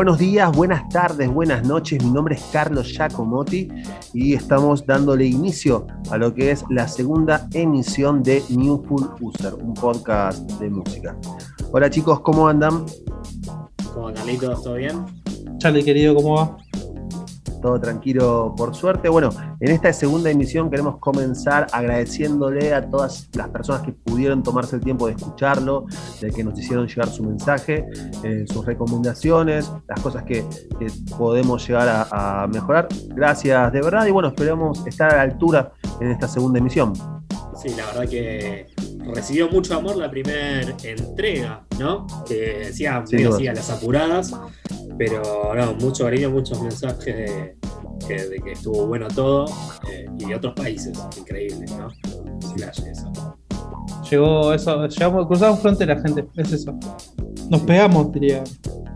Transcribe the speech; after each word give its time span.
Buenos 0.00 0.16
días, 0.16 0.50
buenas 0.56 0.88
tardes, 0.88 1.30
buenas 1.30 1.62
noches. 1.66 2.02
Mi 2.02 2.10
nombre 2.10 2.34
es 2.34 2.42
Carlos 2.50 2.90
Giacomotti 2.90 3.68
y 4.14 4.32
estamos 4.32 4.86
dándole 4.86 5.26
inicio 5.26 5.86
a 6.10 6.16
lo 6.16 6.32
que 6.32 6.52
es 6.52 6.64
la 6.70 6.88
segunda 6.88 7.46
emisión 7.52 8.22
de 8.22 8.42
New 8.48 8.82
Full 8.84 9.02
User, 9.20 9.52
un 9.52 9.74
podcast 9.74 10.50
de 10.52 10.70
música. 10.70 11.14
Hola 11.70 11.90
chicos, 11.90 12.20
¿cómo 12.20 12.48
andan? 12.48 12.86
¿Cómo 13.92 14.08
andan, 14.08 14.38
¿Todo 14.38 14.76
bien? 14.76 15.04
Charlie, 15.58 15.84
querido, 15.84 16.14
¿cómo 16.14 16.34
va? 16.34 16.56
Todo 17.60 17.80
tranquilo 17.80 18.54
por 18.56 18.74
suerte. 18.74 19.08
Bueno, 19.08 19.30
en 19.60 19.70
esta 19.70 19.92
segunda 19.92 20.30
emisión 20.30 20.70
queremos 20.70 20.98
comenzar 20.98 21.66
agradeciéndole 21.72 22.74
a 22.74 22.88
todas 22.88 23.28
las 23.34 23.48
personas 23.48 23.82
que 23.82 23.92
pudieron 23.92 24.42
tomarse 24.42 24.76
el 24.76 24.82
tiempo 24.82 25.06
de 25.06 25.14
escucharlo, 25.14 25.86
de 26.20 26.30
que 26.30 26.44
nos 26.44 26.58
hicieron 26.58 26.86
llegar 26.86 27.08
su 27.08 27.22
mensaje, 27.22 27.86
eh, 28.24 28.44
sus 28.48 28.64
recomendaciones, 28.64 29.70
las 29.88 30.00
cosas 30.00 30.24
que, 30.24 30.44
podemos 31.18 31.66
llegar 31.66 32.08
a, 32.10 32.46
mejorar. 32.46 32.88
Gracias 33.08 33.72
de 33.72 33.82
verdad 33.82 34.06
y 34.06 34.10
bueno, 34.10 34.28
esperamos 34.28 34.86
estar 34.86 35.12
a 35.12 35.16
la 35.16 35.22
altura 35.22 35.72
en 36.00 36.10
esta 36.10 36.26
segunda 36.26 36.58
emisión. 36.58 37.19
Sí, 37.62 37.74
la 37.76 37.86
verdad 37.86 38.08
que 38.08 38.66
recibió 39.14 39.50
mucho 39.50 39.76
amor 39.76 39.96
la 39.96 40.10
primera 40.10 40.62
entrega, 40.82 41.62
¿no? 41.78 42.06
Que 42.26 42.64
decía 42.66 43.04
muy 43.10 43.24
así 43.24 43.48
a 43.48 43.52
las 43.52 43.68
apuradas, 43.68 44.34
pero 44.96 45.54
no, 45.54 45.74
mucho 45.74 46.04
cariño, 46.04 46.30
muchos 46.30 46.62
mensajes 46.62 47.16
de, 47.16 47.56
que, 48.08 48.52
estuvo 48.52 48.86
bueno 48.86 49.08
todo 49.08 49.44
eh, 49.90 50.06
y 50.18 50.24
de 50.24 50.34
otros 50.34 50.54
países, 50.54 50.98
increíble, 51.18 51.66
¿no? 51.76 51.88
eso. 52.56 53.12
Llegó 54.10 54.54
eso, 54.54 54.86
llegamos, 54.86 55.26
cruzamos 55.26 55.60
frontera, 55.60 56.00
gente, 56.00 56.26
es 56.36 56.52
eso. 56.52 56.78
Nos 57.50 57.60
pegamos, 57.62 58.10
diría. 58.12 58.42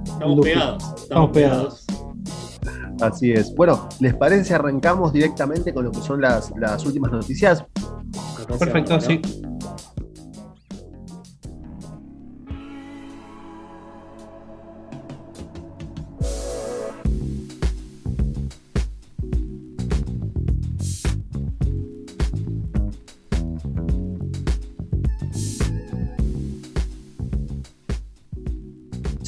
Estamos 0.04 0.40
pegados, 0.40 0.94
estamos, 1.02 1.30
pegados. 1.30 1.86
Así 3.00 3.32
es. 3.32 3.54
Bueno, 3.54 3.88
¿les 4.00 4.14
parece 4.14 4.44
si 4.44 4.54
arrancamos 4.54 5.12
directamente 5.12 5.74
con 5.74 5.84
lo 5.84 5.92
que 5.92 6.00
son 6.00 6.20
las, 6.20 6.52
las 6.58 6.84
últimas 6.86 7.12
noticias? 7.12 7.64
Perfecto, 8.46 9.00
sí. 9.00 9.20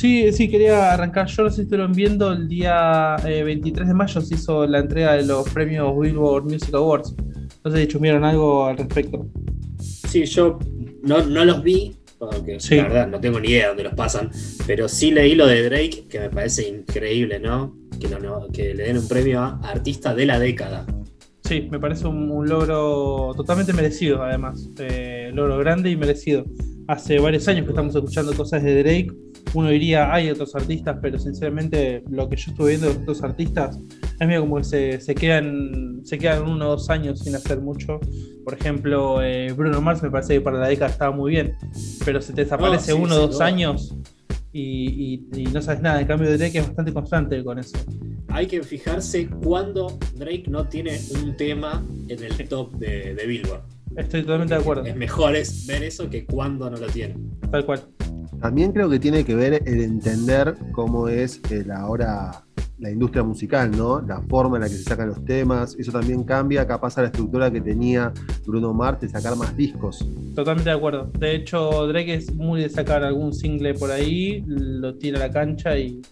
Sí, 0.07 0.31
sí, 0.33 0.49
quería 0.49 0.93
arrancar. 0.93 1.27
Yo 1.27 1.43
no 1.43 1.51
sé 1.51 1.57
si 1.57 1.63
estuvieron 1.63 1.93
viendo 1.93 2.31
el 2.31 2.47
día 2.47 3.17
23 3.25 3.85
eh, 3.85 3.89
de 3.89 3.95
mayo 3.95 4.21
se 4.21 4.35
hizo 4.35 4.67
la 4.67 4.79
entrega 4.79 5.15
de 5.15 5.25
los 5.25 5.49
premios 5.49 5.99
Billboard 5.99 6.45
Music 6.45 6.75
Awards. 6.75 7.15
No 7.67 7.73
sé 7.73 7.81
si 7.81 7.89
chumieron 7.89 8.23
algo 8.23 8.67
al 8.67 8.77
respecto. 8.77 9.27
Sí, 9.81 10.25
yo 10.25 10.61
no, 11.03 11.19
los 11.25 11.65
vi, 11.65 11.97
porque 12.17 12.59
la 12.71 12.83
verdad 12.85 13.09
no 13.09 13.19
tengo 13.19 13.41
ni 13.41 13.49
idea 13.49 13.63
de 13.63 13.69
dónde 13.71 13.83
los 13.83 13.95
pasan, 13.95 14.31
pero 14.69 14.89
sí 14.89 15.11
leí 15.11 15.35
lo 15.35 15.49
de 15.49 15.65
Drake, 15.65 16.07
que 16.09 16.21
me 16.21 16.31
parece 16.31 16.69
increíble, 16.69 17.41
¿no? 17.41 17.77
Que, 17.99 18.09
que 18.53 18.73
le 18.73 18.85
den 18.85 18.99
un 18.99 19.09
premio 19.09 19.41
a 19.41 19.59
artista 19.65 20.15
de 20.15 20.27
la 20.27 20.39
década. 20.39 20.87
Sí, 21.43 21.67
me 21.69 21.81
parece 21.81 22.07
un, 22.07 22.49
logro 22.49 23.33
totalmente 23.37 23.73
merecido, 23.73 24.23
además. 24.23 24.71
Eh, 24.79 25.33
logro 25.35 25.59
grande 25.59 25.91
y 25.91 25.97
merecido. 25.97 26.45
Hace 26.87 27.19
varios 27.19 27.49
años 27.49 27.65
que 27.65 27.71
estamos 27.71 27.97
escuchando 27.97 28.33
cosas 28.35 28.63
de 28.63 28.81
Drake 28.81 29.13
uno 29.55 29.69
diría, 29.69 30.13
hay 30.13 30.31
otros 30.31 30.55
artistas, 30.55 30.99
pero 31.01 31.19
sinceramente 31.19 32.03
lo 32.11 32.29
que 32.29 32.37
yo 32.37 32.51
estuve 32.51 32.71
viendo 32.71 32.89
de 32.89 32.95
los 32.95 33.03
otros 33.03 33.23
artistas 33.23 33.79
es 34.19 34.27
medio 34.27 34.41
como 34.43 34.57
que 34.57 35.01
se, 35.01 35.15
quedan 35.15 36.01
se 36.05 36.19
quedan 36.19 36.43
uno 36.43 36.67
o 36.67 36.71
dos 36.73 36.91
años 36.91 37.21
sin 37.21 37.35
hacer 37.35 37.61
mucho. 37.61 38.01
Por 38.45 38.55
ejemplo, 38.55 39.23
eh, 39.23 39.53
Bruno 39.53 39.81
Mars 39.81 40.03
me 40.03 40.11
parece 40.11 40.35
que 40.35 40.41
para 40.41 40.59
la 40.59 40.69
década 40.69 40.91
estaba 40.91 41.15
muy 41.15 41.33
bien, 41.33 41.55
pero 42.05 42.21
se 42.21 42.33
te 42.33 42.43
desaparece 42.43 42.93
uno 42.95 43.15
o 43.15 43.27
dos 43.27 43.41
años 43.41 43.97
y, 44.53 45.49
no 45.53 45.61
sabes 45.61 45.83
nada. 45.83 46.01
En 46.01 46.07
cambio, 46.07 46.37
Drake 46.37 46.59
es 46.59 46.67
bastante 46.67 46.93
constante 46.93 47.45
con 47.45 47.59
eso. 47.59 47.77
Hay 48.29 48.47
que 48.47 48.63
fijarse 48.63 49.29
cuando 49.29 49.99
Drake 50.15 50.45
no 50.49 50.67
tiene 50.67 50.99
un 51.23 51.37
tema 51.37 51.85
en 52.09 52.23
el 52.23 52.49
top 52.49 52.75
de, 52.77 53.15
de 53.15 53.27
Billboard. 53.27 53.63
Estoy 53.97 54.23
totalmente 54.23 54.55
de 54.55 54.61
acuerdo. 54.61 54.85
Es 54.85 54.97
mejor 54.97 55.37
es 55.37 55.67
ver 55.67 55.83
eso 55.83 56.11
que 56.11 56.27
cuando 56.27 56.69
no 56.69 56.77
lo 56.77 56.87
tiene. 56.87 57.17
Tal 57.51 57.65
cual. 57.65 57.83
También 58.41 58.73
creo 58.73 58.89
que 58.89 58.99
tiene 58.99 59.25
que 59.25 59.35
ver 59.35 59.63
el 59.67 59.81
entender 59.81 60.57
cómo 60.73 61.09
es 61.09 61.41
el 61.51 61.71
ahora 61.71 62.47
la 62.79 62.91
industria 62.91 63.23
musical, 63.23 63.71
¿no? 63.71 64.01
La 64.03 64.21
forma 64.23 64.57
en 64.57 64.63
la 64.63 64.69
que 64.69 64.75
se 64.75 64.83
sacan 64.83 65.09
los 65.09 65.25
temas, 65.25 65.75
eso 65.79 65.93
también 65.93 66.25
cambia 66.25 66.67
capaz 66.67 66.99
a 66.99 67.03
la 67.03 67.07
estructura 67.09 67.51
que 67.51 67.61
tenía 67.61 68.13
Bruno 68.47 68.75
Mars 68.75 69.01
de 69.01 69.09
sacar 69.09 69.37
más 69.37 69.57
discos. 69.57 70.07
Totalmente 70.35 70.71
de 70.71 70.77
acuerdo. 70.77 71.11
De 71.19 71.35
hecho, 71.35 71.87
Drake 71.87 72.15
es 72.15 72.35
muy 72.35 72.61
de 72.61 72.69
sacar 72.69 73.03
algún 73.03 73.33
single 73.33 73.75
por 73.75 73.91
ahí, 73.91 74.45
lo 74.47 74.95
tira 74.97 75.17
a 75.19 75.27
la 75.29 75.33
cancha 75.33 75.79
y, 75.79 76.03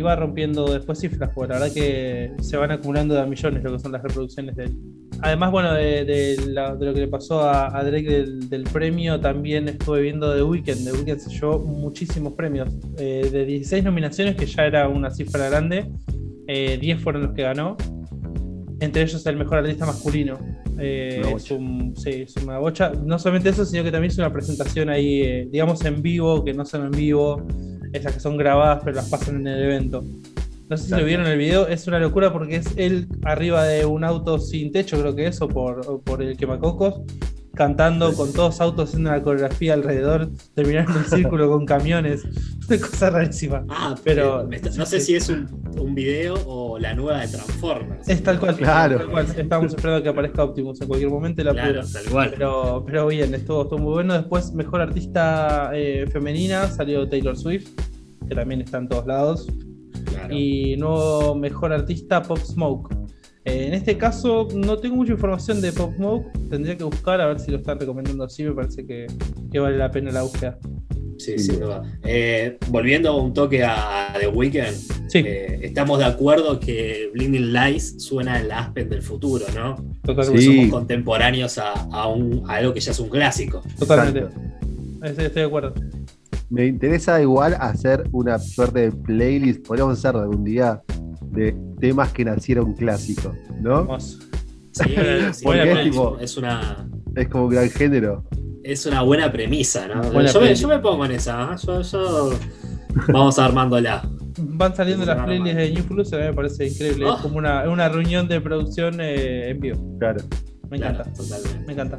va 0.00 0.16
rompiendo 0.16 0.72
después 0.72 1.00
cifras, 1.00 1.30
porque 1.34 1.52
la 1.52 1.60
verdad 1.60 1.74
que 1.74 2.32
se 2.40 2.56
van 2.56 2.70
acumulando 2.70 3.14
de 3.14 3.20
a 3.20 3.26
millones 3.26 3.62
lo 3.62 3.72
que 3.72 3.78
son 3.78 3.92
las 3.92 4.02
reproducciones 4.02 4.56
de 4.56 4.64
él. 4.64 4.76
Además, 5.22 5.50
bueno, 5.50 5.74
de, 5.74 6.36
lo 6.46 6.94
que 6.94 7.00
le 7.00 7.08
pasó 7.08 7.42
a, 7.42 7.82
Drake 7.84 8.24
del, 8.48 8.64
premio, 8.64 9.20
también 9.20 9.68
estuve 9.68 10.02
viendo 10.02 10.34
The 10.34 10.42
Weeknd. 10.42 10.84
The 10.84 10.92
Weeknd 10.92 11.18
se 11.18 11.30
llevó 11.30 11.58
muchísimos 11.58 12.32
premios. 12.34 12.68
Eh, 12.96 13.28
de 13.30 13.44
16 13.44 13.84
nominaciones, 13.84 14.36
que 14.36 14.46
ya 14.46 14.64
era 14.64 14.88
una 14.88 15.10
cifra 15.10 15.48
grande, 15.50 15.90
10 16.46 16.46
eh, 16.46 16.96
fueron 17.02 17.22
los 17.22 17.32
que 17.32 17.42
ganó. 17.42 17.76
Entre 18.80 19.02
ellos 19.02 19.26
el 19.26 19.36
mejor 19.36 19.58
artista 19.58 19.84
masculino. 19.84 20.38
Eh, 20.78 21.22
es, 21.36 21.42
sí, 21.44 22.10
es 22.10 22.36
una 22.42 22.58
bocha. 22.58 22.92
No 23.04 23.18
solamente 23.18 23.50
eso, 23.50 23.66
sino 23.66 23.84
que 23.84 23.90
también 23.90 24.10
es 24.10 24.18
una 24.18 24.32
presentación 24.32 24.88
ahí, 24.88 25.48
digamos, 25.50 25.84
en 25.84 26.00
vivo, 26.00 26.42
que 26.42 26.54
no 26.54 26.64
son 26.64 26.86
en 26.86 26.92
vivo, 26.92 27.46
esas 27.92 28.14
que 28.14 28.20
son 28.20 28.36
grabadas, 28.36 28.82
pero 28.84 28.96
las 28.96 29.08
pasan 29.08 29.36
en 29.36 29.46
el 29.46 29.62
evento. 29.62 30.04
No 30.68 30.76
sé 30.76 30.84
si 30.84 30.90
lo 30.92 31.04
vieron 31.04 31.26
el 31.26 31.36
video, 31.36 31.66
es 31.66 31.88
una 31.88 31.98
locura 31.98 32.32
porque 32.32 32.56
es 32.56 32.74
él 32.76 33.08
arriba 33.24 33.64
de 33.64 33.86
un 33.86 34.04
auto 34.04 34.38
sin 34.38 34.70
techo, 34.70 35.00
creo 35.00 35.16
que 35.16 35.26
es, 35.26 35.42
o 35.42 35.48
por, 35.48 36.00
por 36.04 36.22
el 36.22 36.36
quemacocos, 36.36 37.00
cantando 37.60 38.14
con 38.14 38.32
todos 38.32 38.58
autos 38.62 38.88
haciendo 38.88 39.10
una 39.10 39.22
coreografía 39.22 39.74
alrededor, 39.74 40.30
terminando 40.54 40.98
en 40.98 41.04
círculo 41.04 41.50
con 41.50 41.66
camiones. 41.66 42.24
Una 42.70 42.78
cosa 42.78 43.10
rarísima. 43.10 43.66
Ah, 43.68 43.94
pero 44.02 44.48
no 44.78 44.86
sé 44.86 44.98
si 44.98 45.16
es 45.16 45.28
un, 45.28 45.46
un, 45.78 45.94
video 45.94 46.36
o 46.46 46.78
la 46.78 46.94
nueva 46.94 47.20
de 47.20 47.28
Transformers. 47.28 48.08
Es 48.08 48.22
tal 48.22 48.40
cual. 48.40 48.56
Claro. 48.56 49.20
Estamos 49.36 49.74
esperando 49.74 50.02
que 50.02 50.08
aparezca 50.08 50.42
Optimus 50.44 50.80
en 50.80 50.88
cualquier 50.88 51.10
momento. 51.10 51.44
La 51.44 51.52
claro, 51.52 51.82
tal 51.92 52.04
cual. 52.04 52.30
Pero, 52.30 52.82
pero 52.86 53.08
bien, 53.08 53.34
estuvo, 53.34 53.64
estuvo 53.64 53.78
muy 53.78 53.92
bueno. 53.92 54.14
Después, 54.14 54.54
mejor 54.54 54.80
artista 54.80 55.70
eh, 55.74 56.06
femenina, 56.10 56.66
salió 56.68 57.06
Taylor 57.10 57.36
Swift, 57.36 57.68
que 58.26 58.34
también 58.34 58.62
está 58.62 58.78
en 58.78 58.88
todos 58.88 59.06
lados 59.06 59.48
y 60.30 60.76
nuevo 60.76 61.34
mejor 61.34 61.72
artista 61.72 62.22
Pop 62.22 62.38
Smoke. 62.38 62.99
Eh, 63.50 63.66
en 63.66 63.74
este 63.74 63.98
caso 63.98 64.46
no 64.54 64.76
tengo 64.78 64.96
mucha 64.96 65.12
información 65.12 65.60
de 65.60 65.72
Pop 65.72 65.92
Smoke, 65.96 66.30
tendría 66.48 66.76
que 66.76 66.84
buscar 66.84 67.20
a 67.20 67.26
ver 67.26 67.40
si 67.40 67.50
lo 67.50 67.56
están 67.56 67.80
recomendando 67.80 68.22
así, 68.22 68.44
me 68.44 68.52
parece 68.52 68.86
que, 68.86 69.08
vale 69.58 69.76
la 69.76 69.90
pena 69.90 70.12
la 70.12 70.22
búsqueda. 70.22 70.56
Sí, 71.18 71.36
sí, 71.38 71.58
eh, 72.04 72.56
volviendo 72.68 73.14
un 73.20 73.34
toque 73.34 73.62
a 73.62 74.14
The 74.18 74.28
Weeknd, 74.28 75.14
eh, 75.14 75.58
estamos 75.62 75.98
de 75.98 76.04
acuerdo 76.06 76.58
que 76.58 77.10
Blinding 77.12 77.52
Lights 77.52 78.02
suena 78.02 78.40
el 78.40 78.50
Aspen 78.50 78.88
del 78.88 79.02
futuro, 79.02 79.44
¿no? 79.54 79.74
Totalmente. 80.02 80.42
Somos 80.42 80.70
contemporáneos 80.70 81.58
a, 81.58 81.72
algo 81.92 82.72
que 82.72 82.80
ya 82.80 82.92
es 82.92 83.00
un 83.00 83.10
clásico. 83.10 83.62
Totalmente. 83.78 84.34
Estoy 85.02 85.28
de 85.28 85.44
acuerdo. 85.44 85.74
Me 86.48 86.66
interesa 86.66 87.20
igual 87.20 87.54
hacer 87.60 88.04
una 88.12 88.38
suerte 88.38 88.90
de 88.90 88.92
playlist, 88.92 89.66
podríamos 89.66 89.98
hacer 89.98 90.16
algún 90.16 90.42
día, 90.42 90.80
de 91.32 91.54
temas 91.80 92.12
que 92.12 92.24
nacieron 92.24 92.74
clásicos, 92.74 93.34
¿no? 93.60 93.98
Sí, 93.98 94.14
sí 94.72 95.44
es, 96.20 96.36
una. 96.36 96.86
Es 97.16 97.28
como 97.28 97.44
un 97.44 97.50
gran 97.50 97.70
género. 97.70 98.24
Es 98.62 98.86
una 98.86 99.02
buena 99.02 99.32
premisa, 99.32 99.88
¿no? 99.88 100.02
Yo 100.26 100.40
me, 100.40 100.54
yo 100.54 100.68
me, 100.68 100.78
pongo 100.78 101.04
en 101.06 101.12
esa, 101.12 101.54
¿eh? 101.54 101.56
yo, 101.66 101.80
yo... 101.80 102.30
Vamos 103.08 103.38
armándola. 103.38 104.08
Van 104.38 104.74
saliendo 104.74 105.04
las 105.04 105.24
playlists 105.24 105.56
de 105.56 105.70
New 105.70 105.84
Plus, 105.84 106.12
me 106.12 106.32
parece 106.32 106.68
increíble. 106.68 107.06
Es 107.06 107.12
oh. 107.12 107.22
como 107.22 107.38
una, 107.38 107.68
una, 107.68 107.88
reunión 107.88 108.28
de 108.28 108.40
producción 108.40 109.00
eh, 109.00 109.50
en 109.50 109.60
vivo. 109.60 109.98
Claro. 109.98 110.22
Me 110.68 110.76
encanta. 110.76 111.04
Me 111.66 111.72
encanta. 111.72 111.98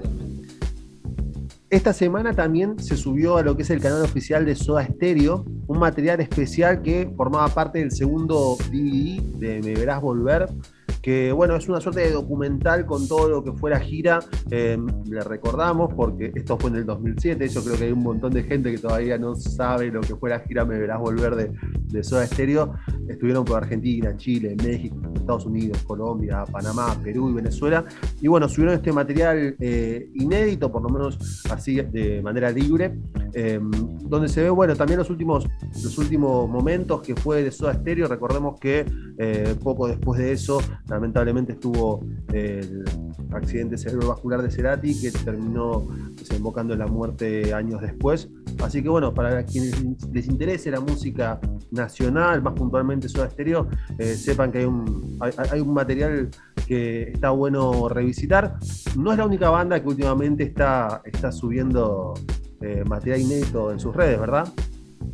Esta 1.70 1.94
semana 1.94 2.34
también 2.34 2.80
se 2.80 2.98
subió 2.98 3.38
a 3.38 3.44
lo 3.44 3.56
que 3.56 3.64
es 3.64 3.70
el 3.70 3.80
canal 3.80 4.04
oficial 4.04 4.46
de 4.46 4.56
Soda 4.56 4.86
Stereo 4.86 5.46
un 5.72 5.80
material 5.80 6.20
especial 6.20 6.82
que 6.82 7.10
formaba 7.16 7.48
parte 7.48 7.80
del 7.80 7.92
segundo 7.92 8.58
DVD 8.70 9.22
de 9.40 9.62
Me 9.62 9.74
Verás 9.74 10.02
Volver, 10.02 10.50
que 11.02 11.32
bueno, 11.32 11.56
es 11.56 11.68
una 11.68 11.82
suerte 11.82 12.02
de 12.02 12.12
documental 12.12 12.86
con 12.86 13.08
todo 13.08 13.28
lo 13.28 13.44
que 13.44 13.52
fue 13.54 13.72
la 13.72 13.80
gira. 13.80 14.20
Eh, 14.52 14.78
le 15.10 15.22
recordamos 15.22 15.94
porque 15.94 16.32
esto 16.36 16.58
fue 16.58 16.70
en 16.70 16.78
el 16.78 16.86
2007, 16.86 17.50
yo 17.50 17.64
creo 17.64 17.78
que 17.78 17.86
hay 17.86 17.92
un 17.92 18.04
montón 18.04 18.32
de 18.32 18.44
gente 18.44 18.72
que 18.72 18.78
todavía 18.78 19.18
no 19.18 19.36
sabe 19.36 19.92
lo 19.92 20.02
que 20.02 20.16
fue 20.16 20.30
la 20.30 20.40
gira 20.42 20.64
Me 20.64 20.78
Verás 20.78 21.00
Volver 21.00 21.36
de, 21.36 21.52
de 21.88 22.04
Soda 22.04 22.26
Stereo. 22.28 22.74
Estuvieron 23.08 23.44
por 23.44 23.58
Argentina, 23.58 24.16
Chile, 24.16 24.56
México, 24.64 24.96
Estados 25.16 25.46
Unidos, 25.46 25.84
Colombia, 25.84 26.46
Panamá, 26.52 26.96
Perú 27.04 27.30
y 27.32 27.34
Venezuela. 27.34 27.84
Y 28.22 28.28
bueno, 28.28 28.48
subieron 28.48 28.76
este 28.76 28.92
material 28.92 29.56
eh, 29.60 30.10
inédito, 30.14 30.72
por 30.72 30.84
lo 30.84 30.90
menos 30.90 31.44
así 31.50 31.76
de 31.82 32.22
manera 32.22 32.52
libre, 32.52 33.00
eh, 33.34 33.60
donde 34.04 34.28
se 34.28 34.44
ve, 34.44 34.50
bueno, 34.50 34.76
también 34.76 35.00
los 35.00 35.10
últimos, 35.10 35.48
los 35.84 35.98
últimos 35.98 36.48
momentos 36.50 37.02
que 37.02 37.16
fue 37.16 37.44
de 37.44 37.52
Soda 37.52 37.74
Stereo. 37.74 38.08
Recordemos 38.08 38.60
que 38.60 38.86
poco 39.64 39.88
después 39.88 40.20
de 40.20 40.32
eso 40.32 40.60
lamentablemente 40.92 41.54
estuvo 41.54 42.04
el 42.34 42.84
accidente 43.32 43.78
cerebrovascular 43.78 44.42
de 44.42 44.52
Cerati 44.52 45.00
que 45.00 45.10
terminó 45.12 45.88
desembocando 46.20 46.74
en 46.74 46.80
la 46.80 46.88
muerte 46.88 47.54
años 47.54 47.82
después. 47.82 48.30
Así 48.62 48.84
que 48.84 48.90
bueno, 48.90 49.14
para 49.14 49.44
quienes 49.46 49.82
les 50.12 50.28
interese 50.28 50.70
la 50.70 50.82
música 50.82 51.40
nacional, 51.72 52.42
más 52.44 52.54
puntualmente 52.54 53.08
Soda 53.08 53.30
Stereo, 53.30 53.70
eh, 53.98 54.16
sepan 54.16 54.52
que 54.52 54.60
hay 54.60 54.66
un, 54.66 55.18
hay, 55.22 55.62
un 55.62 55.74
material 55.74 56.30
que 56.68 57.04
está 57.04 57.30
bueno 57.30 57.88
revisitar. 57.88 58.58
No 58.98 59.14
es 59.14 59.18
la 59.18 59.26
única 59.26 59.50
banda 59.50 59.82
que 59.82 59.88
últimamente 59.88 60.44
está, 60.44 61.02
está 61.06 61.32
subiendo 61.32 62.14
eh, 62.60 62.84
material 62.86 63.22
inédito 63.22 63.72
en 63.72 63.80
sus 63.80 63.96
redes, 63.96 64.20
¿verdad? 64.20 64.52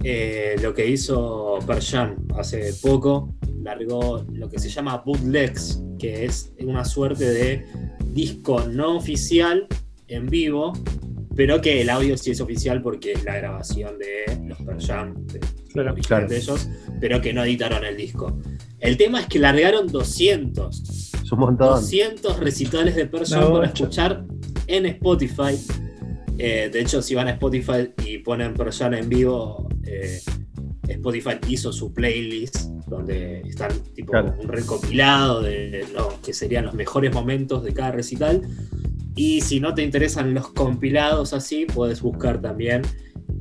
Eh, 0.03 0.56
lo 0.62 0.74
que 0.74 0.88
hizo 0.88 1.59
Perjan 1.65 2.15
hace 2.35 2.74
poco, 2.81 3.35
largó 3.67 4.25
lo 4.31 4.49
que 4.49 4.59
se 4.59 4.69
llama 4.69 5.03
bootlegs, 5.05 5.83
que 5.99 6.23
es 6.23 6.53
una 6.59 6.85
suerte 6.85 7.25
de 7.25 7.65
disco 8.13 8.61
no 8.61 8.95
oficial 8.95 9.67
en 10.07 10.27
vivo, 10.27 10.71
pero 11.35 11.59
que 11.59 11.81
el 11.81 11.89
audio 11.89 12.17
sí 12.17 12.31
es 12.31 12.39
oficial 12.39 12.81
porque 12.81 13.11
es 13.11 13.25
la 13.25 13.35
grabación 13.35 13.99
de 13.99 14.47
los 14.47 14.57
Perjan, 14.61 15.27
de, 15.27 15.39
de 16.27 16.37
ellos, 16.37 16.69
pero 17.01 17.21
que 17.21 17.33
no 17.33 17.43
editaron 17.43 17.83
el 17.83 17.97
disco. 17.97 18.39
El 18.79 18.95
tema 18.95 19.19
es 19.19 19.27
que 19.27 19.39
largaron 19.39 19.87
200. 19.87 21.11
200 21.29 22.39
recitales 22.39 22.95
de 22.95 23.05
Perjan 23.05 23.51
para 23.51 23.67
escuchar 23.67 24.25
en 24.67 24.85
Spotify. 24.85 25.59
Eh, 26.37 26.69
de 26.71 26.79
hecho, 26.79 27.01
si 27.01 27.15
van 27.15 27.27
a 27.27 27.31
Spotify 27.31 27.91
y 28.05 28.19
ponen 28.19 28.53
Perjan 28.53 28.93
en 28.93 29.09
vivo, 29.09 29.67
eh, 29.83 30.21
Spotify 30.87 31.37
hizo 31.49 31.73
su 31.73 31.93
playlist 31.93 32.76
donde 32.88 33.42
están 33.42 33.72
tipo 33.94 34.13
un 34.18 34.48
recopilado 34.48 35.42
de 35.42 35.86
lo 35.94 36.19
que 36.24 36.34
serían 36.34 36.66
los 36.66 36.74
mejores 36.74 37.13
momentos 37.13 37.63
de 37.63 37.74
cada 37.74 37.92
recital. 37.92 38.42
Y 39.16 39.42
si 39.42 39.60
no 39.60 39.74
te 39.74 39.84
interesan 39.84 40.34
los 40.34 40.50
compilados 40.50 41.34
así, 41.34 41.66
puedes 41.66 42.01
buscar 42.01 42.39
también 42.39 42.84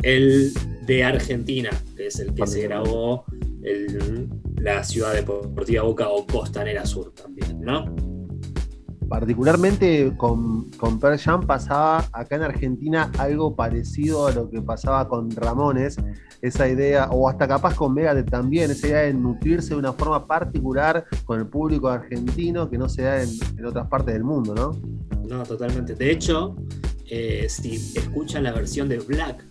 el 0.03 0.53
de 0.87 1.05
Argentina, 1.05 1.71
que 1.97 2.07
es 2.07 2.19
el 2.19 2.35
que 2.35 2.47
se 2.47 2.63
grabó 2.63 3.25
en 3.63 4.29
la 4.59 4.83
ciudad 4.85 5.13
deportiva 5.13 5.83
Boca 5.83 6.09
o 6.09 6.27
Costanera 6.27 6.87
Sur 6.87 7.13
también, 7.13 7.61
¿no? 7.61 8.16
Particularmente 9.09 10.13
con, 10.17 10.71
con 10.73 10.99
Pearl 10.99 11.19
Jam 11.19 11.47
pasaba 11.47 12.05
acá 12.13 12.37
en 12.37 12.43
Argentina 12.43 13.11
algo 13.19 13.55
parecido 13.55 14.27
a 14.27 14.33
lo 14.33 14.51
que 14.51 14.61
pasaba 14.61 15.09
con 15.09 15.31
Ramones, 15.31 15.97
esa 16.43 16.69
idea, 16.69 17.09
o 17.11 17.29
hasta 17.29 17.47
capaz 17.47 17.75
con 17.75 17.95
Megadeth 17.95 18.31
también, 18.31 18.71
esa 18.71 18.89
idea 18.89 19.01
de 19.03 19.15
nutrirse 19.15 19.71
de 19.71 19.77
una 19.77 19.93
forma 19.93 20.27
particular 20.27 21.05
con 21.25 21.41
el 21.41 21.47
público 21.47 21.89
argentino 21.89 22.69
que 22.69 22.79
no 22.79 22.89
se 22.89 23.03
da 23.03 23.23
en, 23.23 23.31
otras 23.65 23.89
partes 23.89 24.15
del 24.15 24.25
mundo, 24.25 24.55
¿no? 24.55 25.27
No, 25.29 25.43
totalmente. 25.45 25.95
De 25.95 26.11
hecho, 26.11 26.57
eh, 27.09 27.47
si 27.49 27.75
escuchan 27.97 28.45
la 28.45 28.53
versión 28.53 28.89
de 28.89 28.99
Black, 28.99 29.45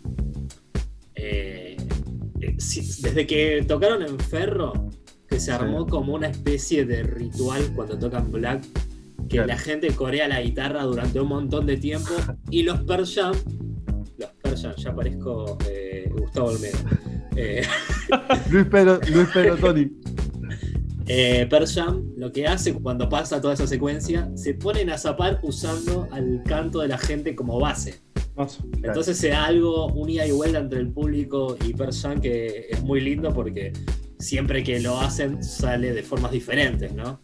eh, 1.15 1.77
eh, 2.41 2.57
desde 2.57 3.27
que 3.27 3.65
tocaron 3.67 4.01
en 4.03 4.19
Ferro, 4.19 4.89
que 5.27 5.39
se 5.39 5.51
armó 5.51 5.87
como 5.87 6.13
una 6.13 6.27
especie 6.27 6.85
de 6.85 7.03
ritual 7.03 7.63
cuando 7.75 7.97
tocan 7.97 8.31
Black 8.31 8.63
que 9.29 9.45
la 9.45 9.57
gente 9.57 9.87
corea 9.95 10.27
la 10.27 10.41
guitarra 10.41 10.83
durante 10.83 11.19
un 11.19 11.27
montón 11.27 11.65
de 11.65 11.77
tiempo 11.77 12.11
y 12.49 12.63
los 12.63 12.81
Persian, 12.81 13.33
los 14.17 14.29
Persian, 14.41 14.73
ya 14.75 14.95
parezco 14.95 15.57
eh, 15.67 16.09
Gustavo 16.17 16.49
Olmedo. 16.49 16.77
Eh, 17.35 17.63
Luis 18.49 18.65
Pedro, 18.65 18.99
Luis 19.11 19.27
Pedro 19.33 19.57
Tony. 19.57 19.91
Eh, 21.07 21.47
lo 22.17 22.31
que 22.31 22.47
hace 22.47 22.73
cuando 22.73 23.07
pasa 23.09 23.39
toda 23.39 23.53
esa 23.53 23.67
secuencia, 23.67 24.29
se 24.35 24.55
ponen 24.55 24.89
a 24.89 24.97
zapar 24.97 25.39
usando 25.43 26.07
al 26.11 26.41
canto 26.43 26.79
de 26.79 26.87
la 26.87 26.97
gente 26.97 27.35
como 27.35 27.59
base. 27.59 28.01
Entonces 28.83 29.17
se 29.17 29.29
da 29.29 29.45
algo, 29.45 29.87
un 29.87 30.09
ida 30.09 30.25
y 30.27 30.31
vuelta 30.31 30.59
entre 30.59 30.79
el 30.79 30.91
público 30.91 31.57
y 31.65 31.73
Persian 31.73 32.19
que 32.19 32.67
es 32.69 32.83
muy 32.83 32.99
lindo 32.99 33.33
porque 33.33 33.71
siempre 34.19 34.63
que 34.63 34.79
lo 34.79 34.99
hacen 34.99 35.41
sale 35.41 35.93
de 35.93 36.03
formas 36.03 36.31
diferentes, 36.31 36.93
¿no? 36.93 37.21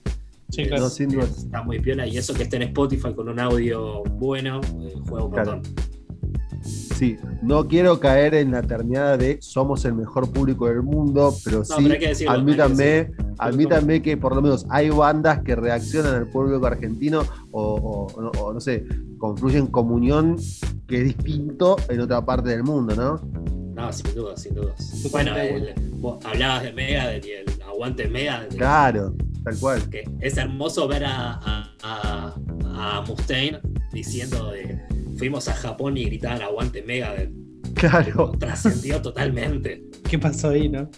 Sí, 0.52 0.66
claro. 0.66 0.88
Está 0.88 1.64
muy 1.64 1.80
piola 1.80 2.06
y 2.06 2.18
eso 2.18 2.34
que 2.34 2.44
esté 2.44 2.58
en 2.58 2.64
Spotify 2.64 3.14
con 3.14 3.30
un 3.30 3.40
audio 3.40 4.04
bueno, 4.04 4.60
eh, 4.82 4.94
juega 5.08 5.26
un 5.26 5.32
montón. 5.32 5.62
Sí, 6.62 7.18
no 7.42 7.68
quiero 7.68 8.00
caer 8.00 8.36
en 8.36 8.52
la 8.52 8.62
terminada 8.62 9.18
de 9.18 9.40
somos 9.42 9.86
el 9.86 9.96
mejor 9.96 10.32
público 10.32 10.68
del 10.68 10.84
mundo, 10.84 11.34
pero 11.44 11.66
sí, 11.66 11.74
admítanme, 12.28 13.12
admítanme 13.40 14.02
que 14.04 14.18
por 14.18 14.36
lo 14.36 14.42
menos 14.44 14.68
hay 14.70 14.90
bandas 14.90 15.42
que 15.42 15.56
reaccionan 15.56 16.14
al 16.14 16.28
público 16.28 16.64
argentino 16.68 17.24
o, 17.52 18.52
no 18.54 18.60
sé, 18.60 18.86
confluyen 19.18 19.68
comunión 19.68 20.36
que 20.88 20.98
es 20.98 21.04
distinto 21.06 21.78
en 21.90 22.02
otra 22.02 22.24
parte 22.24 22.50
del 22.50 22.64
mundo, 22.64 22.96
¿no? 22.96 23.61
No, 23.82 23.94
sin 23.94 24.16
duda, 24.16 24.38
sin 24.38 24.56
duda. 24.56 24.76
Bueno, 25.12 25.34
hablabas 26.24 26.64
de 26.64 26.74
Mega, 26.74 27.08
de 27.08 27.18
el 27.18 27.62
aguante 27.62 28.08
Mega. 28.08 28.48
Claro. 28.50 29.16
Tal 29.44 29.58
cual. 29.58 29.90
Que 29.90 30.04
es 30.20 30.38
hermoso 30.38 30.88
ver 30.88 31.04
a, 31.06 32.36
Mustaine 33.08 33.60
diciendo 33.92 34.52
de 34.52 34.80
fuimos 35.18 35.48
a 35.48 35.54
Japón 35.54 35.98
y 35.98 36.06
gritaban 36.06 36.42
aguante 36.42 36.82
mega. 36.84 37.16
Claro. 37.76 38.32
Trascendió 38.40 39.02
totalmente. 39.02 39.84
¿Qué 40.10 40.18
pasó 40.20 40.50
ahí, 40.50 40.70
no? 40.70 40.90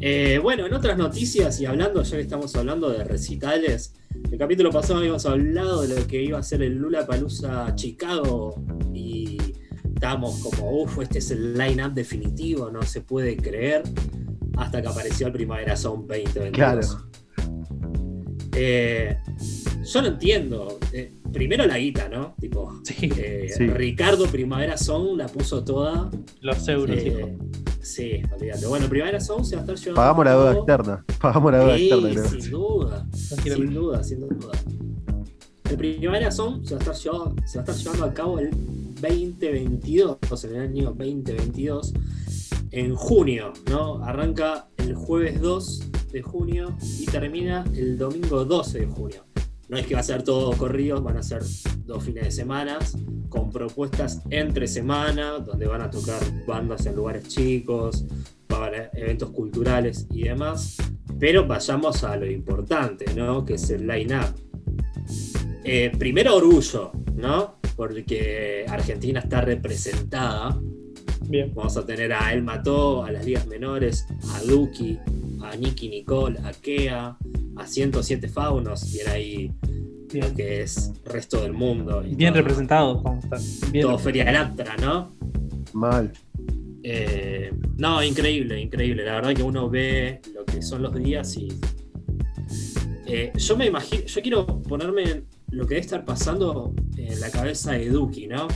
Eh, 0.00 0.38
bueno, 0.42 0.66
en 0.66 0.74
otras 0.74 0.98
noticias 0.98 1.60
y 1.60 1.66
hablando, 1.66 2.02
ya 2.02 2.16
que 2.16 2.22
estamos 2.22 2.54
hablando 2.56 2.90
de 2.90 3.04
recitales, 3.04 3.94
el 4.30 4.38
capítulo 4.38 4.70
pasado 4.70 4.98
habíamos 4.98 5.24
hablado 5.26 5.82
de 5.82 5.94
lo 5.94 6.06
que 6.06 6.22
iba 6.22 6.38
a 6.38 6.42
ser 6.42 6.62
el 6.62 6.74
Lula 6.74 7.06
Palusa 7.06 7.74
Chicago 7.74 8.62
y 8.73 8.73
estábamos 10.04 10.38
como, 10.40 10.82
uff, 10.82 10.98
este 11.00 11.18
es 11.18 11.30
el 11.30 11.56
line-up 11.56 11.94
definitivo, 11.94 12.70
no 12.70 12.82
se 12.82 13.00
puede 13.00 13.38
creer, 13.38 13.82
hasta 14.58 14.82
que 14.82 14.88
apareció 14.88 15.28
el 15.28 15.32
Primavera 15.32 15.76
Sound 15.76 16.06
2022. 16.06 16.52
Claro. 16.52 16.82
Eh, 18.54 19.16
yo 19.82 20.02
no 20.02 20.08
entiendo. 20.08 20.78
Eh, 20.92 21.14
primero 21.32 21.64
la 21.64 21.78
guita, 21.78 22.10
¿no? 22.10 22.34
Tipo, 22.38 22.82
eh, 23.00 23.48
Ricardo 23.58 24.26
Primavera 24.26 24.76
Sound 24.76 25.16
la 25.16 25.26
puso 25.26 25.64
toda. 25.64 26.10
Los 26.42 26.68
euros, 26.68 26.98
Sí, 27.80 28.22
olvídate. 28.30 28.66
Bueno, 28.66 28.86
Primavera 28.88 29.20
Sound 29.20 29.46
se 29.46 29.56
va 29.56 29.62
a 29.62 29.64
estar 29.64 29.76
llevando. 29.78 30.00
Pagamos 30.02 30.24
la 30.26 30.30
deuda 30.32 30.52
externa. 30.52 31.04
Pagamos 31.18 31.52
la 31.52 31.58
deuda 31.60 31.76
externa, 31.78 32.10
creo. 32.10 32.28
Sin 32.28 32.50
duda. 32.50 33.06
Sin 33.12 33.74
duda, 33.74 34.04
sin 34.04 34.20
duda. 34.20 34.52
El 35.70 35.76
Primavera 35.78 36.30
Sound 36.30 36.66
se 36.66 36.74
va, 36.74 36.78
a 36.78 36.82
estar 36.82 36.94
llevando, 36.94 37.46
se 37.46 37.58
va 37.58 37.64
a 37.64 37.70
estar 37.70 37.76
llevando 37.76 38.04
a 38.04 38.14
cabo 38.14 38.38
el 38.38 38.50
2022, 39.08 40.44
en 40.44 40.54
el 40.54 40.60
año 40.62 40.84
2022, 40.92 41.92
en 42.70 42.94
junio, 42.94 43.52
¿no? 43.68 44.02
Arranca 44.02 44.68
el 44.78 44.94
jueves 44.94 45.40
2 45.40 45.90
de 46.12 46.22
junio 46.22 46.76
y 46.98 47.04
termina 47.06 47.64
el 47.74 47.98
domingo 47.98 48.44
12 48.44 48.80
de 48.80 48.86
junio. 48.86 49.26
No 49.68 49.76
es 49.76 49.86
que 49.86 49.94
va 49.94 50.00
a 50.00 50.04
ser 50.04 50.22
todo 50.22 50.52
corrido, 50.56 51.02
van 51.02 51.18
a 51.18 51.22
ser 51.22 51.42
dos 51.84 52.02
fines 52.02 52.24
de 52.24 52.30
semana 52.30 52.78
con 53.28 53.50
propuestas 53.50 54.22
entre 54.30 54.66
semana, 54.66 55.32
donde 55.38 55.66
van 55.66 55.82
a 55.82 55.90
tocar 55.90 56.22
bandas 56.46 56.86
en 56.86 56.96
lugares 56.96 57.28
chicos, 57.28 58.06
para 58.46 58.90
eventos 58.94 59.30
culturales 59.30 60.06
y 60.10 60.22
demás. 60.22 60.76
Pero 61.18 61.46
vayamos 61.46 62.04
a 62.04 62.16
lo 62.16 62.30
importante, 62.30 63.12
¿no? 63.14 63.44
Que 63.44 63.54
es 63.54 63.68
el 63.70 63.86
line-up. 63.86 64.34
Eh, 65.64 65.92
primero 65.98 66.36
orgullo, 66.36 66.92
¿no? 67.14 67.63
Porque 67.76 68.64
Argentina 68.68 69.20
está 69.20 69.40
representada. 69.40 70.58
Bien. 71.26 71.52
Vamos 71.54 71.76
a 71.76 71.86
tener 71.86 72.12
a 72.12 72.32
El 72.32 72.42
Mató, 72.42 73.04
a 73.04 73.10
las 73.10 73.24
ligas 73.24 73.46
menores, 73.46 74.06
a 74.34 74.40
Duki, 74.42 74.98
a 75.42 75.56
Nicky 75.56 75.88
Nicole, 75.88 76.38
a 76.44 76.52
Kea, 76.52 77.16
a 77.56 77.66
107 77.66 78.28
Faunos, 78.28 78.92
bien 78.92 79.08
ahí 79.08 79.52
lo 80.12 80.32
que 80.34 80.62
es 80.62 80.92
resto 81.04 81.42
del 81.42 81.52
mundo. 81.52 82.02
bien 82.06 82.34
representado, 82.34 83.02
vamos 83.02 83.24
a 83.24 83.36
estar. 83.36 83.80
todo 83.80 83.98
Feria 83.98 84.24
del 84.24 84.36
Aptra, 84.36 84.76
¿no? 84.76 85.12
Mal. 85.72 86.12
Eh, 86.82 87.52
no, 87.78 88.02
increíble, 88.02 88.60
increíble. 88.60 89.04
La 89.04 89.14
verdad 89.14 89.34
que 89.34 89.42
uno 89.42 89.68
ve 89.68 90.20
lo 90.34 90.44
que 90.44 90.62
son 90.62 90.82
los 90.82 90.94
días 90.94 91.36
y 91.36 91.48
Eh, 93.06 93.32
yo 93.36 93.56
me 93.56 93.66
imagino, 93.66 94.04
yo 94.04 94.22
quiero 94.22 94.46
ponerme 94.62 95.24
lo 95.54 95.66
que 95.66 95.74
debe 95.74 95.84
estar 95.84 96.04
pasando 96.04 96.74
en 96.96 97.20
la 97.20 97.30
cabeza 97.30 97.72
de 97.72 97.88
Duki, 97.88 98.26
¿no? 98.26 98.48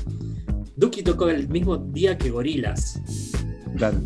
Duki 0.76 1.02
tocó 1.02 1.28
el 1.28 1.48
mismo 1.48 1.76
día 1.76 2.18
que 2.18 2.30
Gorilas. 2.30 3.00
Claro. 3.76 3.98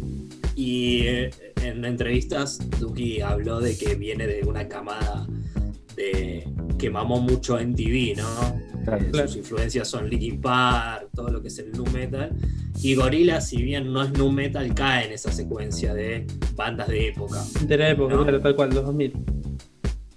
Y 0.54 1.00
eh, 1.06 1.30
en 1.62 1.84
entrevistas 1.84 2.58
Duki 2.78 3.20
habló 3.20 3.61
de 3.61 3.76
que 3.76 3.94
viene 3.94 4.26
de 4.26 4.42
una 4.46 4.68
camada 4.68 5.26
de 5.96 6.46
que 6.78 6.90
mamó 6.90 7.20
mucho 7.20 7.58
en 7.58 7.75
TV, 7.75 8.14
¿no? 8.16 8.61
Claro. 8.84 9.04
Eh, 9.04 9.28
sus 9.28 9.37
influencias 9.37 9.88
son 9.88 10.08
Linkin 10.08 10.40
Park, 10.40 11.08
todo 11.14 11.28
lo 11.28 11.40
que 11.40 11.49
es 11.49 11.58
el 11.58 11.72
nu 11.72 11.84
metal. 11.92 12.34
Y 12.82 12.94
Gorillaz, 12.94 13.49
si 13.49 13.62
bien 13.62 13.92
no 13.92 14.02
es 14.02 14.12
nu 14.12 14.30
metal, 14.30 14.75
cae 14.75 15.06
en 15.06 15.12
esa 15.12 15.30
secuencia 15.32 15.94
de 15.94 16.26
bandas 16.54 16.88
de 16.88 17.08
época. 17.08 17.42
De 17.66 17.76
la 17.76 17.90
época, 17.90 18.14
¿No? 18.14 18.22
claro, 18.22 18.40
tal 18.40 18.56
cual, 18.56 18.70
los 18.70 18.84
2000. 18.84 19.12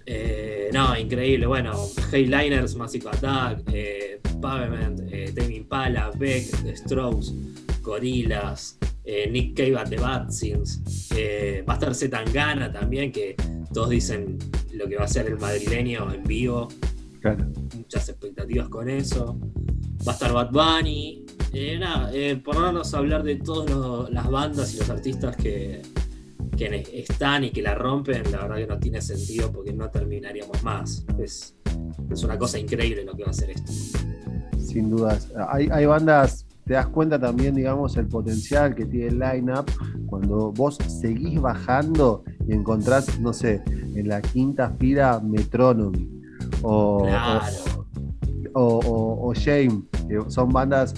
Eh, 0.06 0.55
no, 0.76 0.98
increíble. 0.98 1.46
Bueno, 1.46 1.72
Heyliners, 2.12 2.76
Massive 2.76 3.08
Attack, 3.08 3.62
eh, 3.72 4.20
Pavement, 4.42 5.00
eh, 5.10 5.32
Tame 5.34 5.56
Impala, 5.56 6.10
Beck, 6.18 6.44
Strokes, 6.76 7.32
Gorillaz, 7.80 8.76
eh, 9.02 9.26
Nick 9.30 9.56
Cave 9.56 9.78
at 9.78 9.88
the 9.88 9.96
Batsins, 9.96 11.10
eh, 11.16 11.64
va 11.66 11.74
a 11.74 11.76
estar 11.76 11.94
Zetangana 11.94 12.70
también, 12.70 13.10
que 13.10 13.36
todos 13.72 13.88
dicen 13.88 14.36
lo 14.74 14.86
que 14.86 14.96
va 14.96 15.04
a 15.04 15.08
ser 15.08 15.28
el 15.28 15.38
madrileño 15.38 16.12
en 16.12 16.24
vivo. 16.24 16.68
Claro. 17.22 17.46
Muchas 17.74 18.10
expectativas 18.10 18.68
con 18.68 18.90
eso. 18.90 19.38
Va 20.06 20.12
a 20.12 20.14
estar 20.14 20.30
Bad 20.34 20.50
Bunny. 20.50 21.24
Eh, 21.54 21.78
nada, 21.78 22.10
eh, 22.12 22.36
ponernos 22.36 22.92
a 22.92 22.98
hablar 22.98 23.22
de 23.22 23.36
todas 23.36 24.10
las 24.10 24.30
bandas 24.30 24.74
y 24.74 24.78
los 24.78 24.90
artistas 24.90 25.36
que, 25.38 25.80
que 26.56 26.68
ne- 26.70 26.84
están 26.92 27.44
y 27.44 27.50
que 27.50 27.62
la 27.62 27.74
rompen, 27.74 28.22
la 28.32 28.42
verdad 28.42 28.56
que 28.56 28.66
no 28.66 28.78
tiene 28.78 29.00
sentido 29.02 29.52
porque 29.52 29.72
no 29.72 29.90
terminaríamos 29.90 30.62
más. 30.62 31.04
Es, 31.22 31.54
es 32.10 32.22
una 32.24 32.38
cosa 32.38 32.58
increíble 32.58 33.04
lo 33.04 33.14
que 33.14 33.24
va 33.24 33.30
a 33.30 33.34
ser 33.34 33.50
esto. 33.50 33.72
Sin 34.58 34.90
dudas. 34.90 35.32
Hay, 35.48 35.68
hay 35.70 35.86
bandas, 35.86 36.46
te 36.64 36.74
das 36.74 36.86
cuenta 36.88 37.18
también, 37.18 37.54
digamos, 37.54 37.96
el 37.96 38.06
potencial 38.08 38.74
que 38.74 38.84
tiene 38.86 39.06
el 39.08 39.18
line-up 39.18 39.66
cuando 40.06 40.52
vos 40.52 40.78
seguís 41.00 41.40
bajando 41.40 42.24
y 42.48 42.52
encontrás, 42.54 43.20
no 43.20 43.32
sé, 43.32 43.62
en 43.94 44.08
la 44.08 44.20
quinta 44.22 44.70
fila 44.78 45.20
Metronomy 45.24 46.10
o, 46.62 47.02
Claro. 47.04 47.54
o, 48.54 48.62
o- 48.78 49.28
o 49.28 49.34
Shame, 49.34 49.82
que 50.08 50.18
son 50.28 50.48
bandas. 50.50 50.94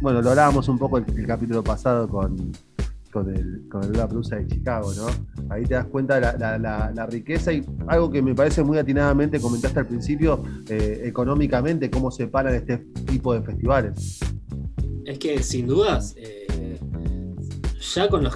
Bueno, 0.00 0.20
lo 0.22 0.30
hablábamos 0.30 0.68
un 0.68 0.78
poco 0.78 0.98
el, 0.98 1.04
el 1.16 1.26
capítulo 1.26 1.62
pasado 1.64 2.08
con, 2.08 2.52
con 3.14 3.34
el, 3.34 3.62
con 3.70 3.84
el 3.84 3.92
Lollapalooza 3.92 4.36
de 4.36 4.46
Chicago, 4.48 4.92
¿no? 4.94 5.06
Ahí 5.48 5.62
te 5.64 5.74
das 5.74 5.86
cuenta 5.86 6.16
de 6.16 6.20
la, 6.22 6.32
la- 6.36 6.58
la- 6.58 6.92
la 6.92 7.06
riqueza 7.06 7.52
y 7.52 7.64
algo 7.86 8.10
que 8.10 8.20
me 8.20 8.34
parece 8.34 8.64
muy 8.64 8.76
atinadamente 8.76 9.38
comentaste 9.40 9.78
al 9.78 9.86
principio, 9.86 10.42
eh, 10.68 11.02
económicamente, 11.04 11.88
cómo 11.90 12.10
se 12.10 12.26
paran 12.26 12.54
este 12.56 12.78
tipo 13.06 13.32
de 13.32 13.42
festivales. 13.42 14.18
Es 15.04 15.18
que 15.20 15.40
sin 15.44 15.68
dudas, 15.68 16.14
eh, 16.18 16.78
ya 17.94 18.08
con 18.08 18.24
los, 18.24 18.34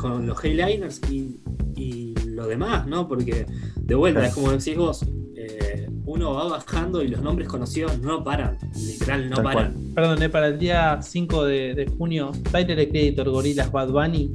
con 0.00 0.26
los 0.26 0.42
Heyliners 0.42 1.00
y, 1.10 1.40
y 1.76 2.14
lo 2.28 2.46
demás, 2.46 2.86
¿no? 2.86 3.06
Porque 3.06 3.44
de 3.76 3.94
vuelta, 3.94 4.20
Claro. 4.20 4.28
es 4.30 4.34
como 4.34 4.50
decís 4.52 4.76
vos, 4.76 5.04
eh, 5.46 5.88
uno 6.04 6.34
va 6.34 6.48
bajando 6.48 7.02
y 7.02 7.08
los 7.08 7.22
nombres 7.22 7.48
conocidos 7.48 7.98
no 8.00 8.22
paran, 8.22 8.58
literal 8.74 9.28
no 9.30 9.36
Tal 9.36 9.44
paran. 9.44 9.74
Perdón, 9.94 10.22
eh, 10.22 10.28
para 10.28 10.48
el 10.48 10.58
día 10.58 11.00
5 11.02 11.44
de, 11.44 11.74
de 11.74 11.86
junio, 11.86 12.32
Tyler 12.50 12.88
Creator, 12.88 13.30
Gorillaz, 13.30 13.70
Bad 13.70 13.90
Bunny, 13.90 14.30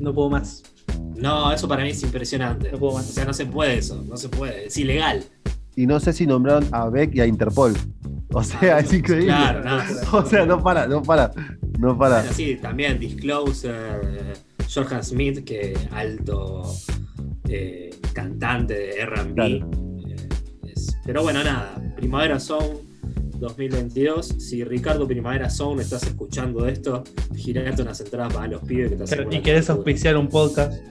no 0.00 0.12
puedo 0.12 0.30
más. 0.30 0.62
No, 1.16 1.52
eso 1.52 1.66
para 1.66 1.82
mí 1.82 1.90
es 1.90 2.02
impresionante. 2.02 2.70
No 2.72 2.78
puedo 2.78 2.92
O 2.92 2.96
más. 2.96 3.06
sea, 3.06 3.24
no 3.24 3.32
se 3.32 3.46
puede 3.46 3.78
eso, 3.78 4.04
no 4.06 4.16
se 4.16 4.28
puede, 4.28 4.66
es 4.66 4.76
ilegal. 4.76 5.24
Y 5.74 5.86
no 5.86 6.00
sé 6.00 6.12
si 6.12 6.26
nombraron 6.26 6.66
a 6.72 6.88
Beck 6.88 7.14
y 7.14 7.20
a 7.20 7.26
Interpol. 7.26 7.74
O 8.32 8.42
sea, 8.42 8.78
es 8.80 8.92
increíble. 8.92 9.26
Claro, 9.26 9.62
no. 9.64 9.78
O 10.18 10.24
sea, 10.24 10.44
no 10.46 10.62
para, 10.62 10.86
no 10.86 11.02
para, 11.02 11.30
no 11.78 11.96
para. 11.96 12.20
Bueno, 12.20 12.32
sí, 12.32 12.56
también 12.56 12.98
Disclosure, 12.98 13.72
eh, 14.02 14.32
Jordan 14.72 15.02
Smith, 15.04 15.44
que 15.44 15.76
alto 15.92 16.62
eh, 17.48 17.90
cantante 18.12 18.74
de 18.74 19.06
RB. 19.06 19.34
Claro. 19.34 19.85
Pero 21.06 21.22
bueno, 21.22 21.44
nada, 21.44 21.80
Primavera 21.94 22.40
Sound 22.40 22.80
2022. 23.38 24.26
Si 24.26 24.64
Ricardo 24.64 25.06
Primavera 25.06 25.48
Sound 25.48 25.80
estás 25.80 26.02
escuchando 26.02 26.66
esto, 26.66 27.04
girate 27.34 27.82
unas 27.82 28.00
entradas 28.00 28.34
para 28.34 28.48
los 28.48 28.62
pibes 28.62 28.90
que 28.90 28.96
te 28.96 29.04
hacen 29.04 29.32
Y 29.32 29.40
querés 29.40 29.70
auspiciar 29.70 30.16
un 30.16 30.28
podcast. 30.28 30.82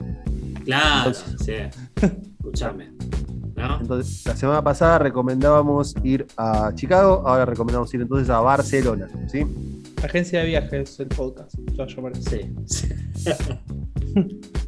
Claro, 0.64 1.12
sí. 1.14 1.52
Escuchame. 2.38 2.92
¿No? 3.56 3.80
Entonces, 3.80 4.24
la 4.24 4.36
semana 4.36 4.64
pasada 4.64 4.98
recomendábamos 5.00 5.94
ir 6.02 6.26
a 6.36 6.72
Chicago, 6.74 7.22
ahora 7.26 7.44
recomendamos 7.44 7.92
ir 7.92 8.00
entonces 8.02 8.30
a 8.30 8.40
Barcelona, 8.40 9.08
¿sí? 9.28 9.46
Agencia 10.02 10.40
de 10.40 10.46
viajes, 10.46 10.98
el 11.00 11.08
podcast. 11.08 11.54
a 11.78 11.86
llamar 11.86 12.12
así. 12.12 12.40
Sí. 12.66 12.88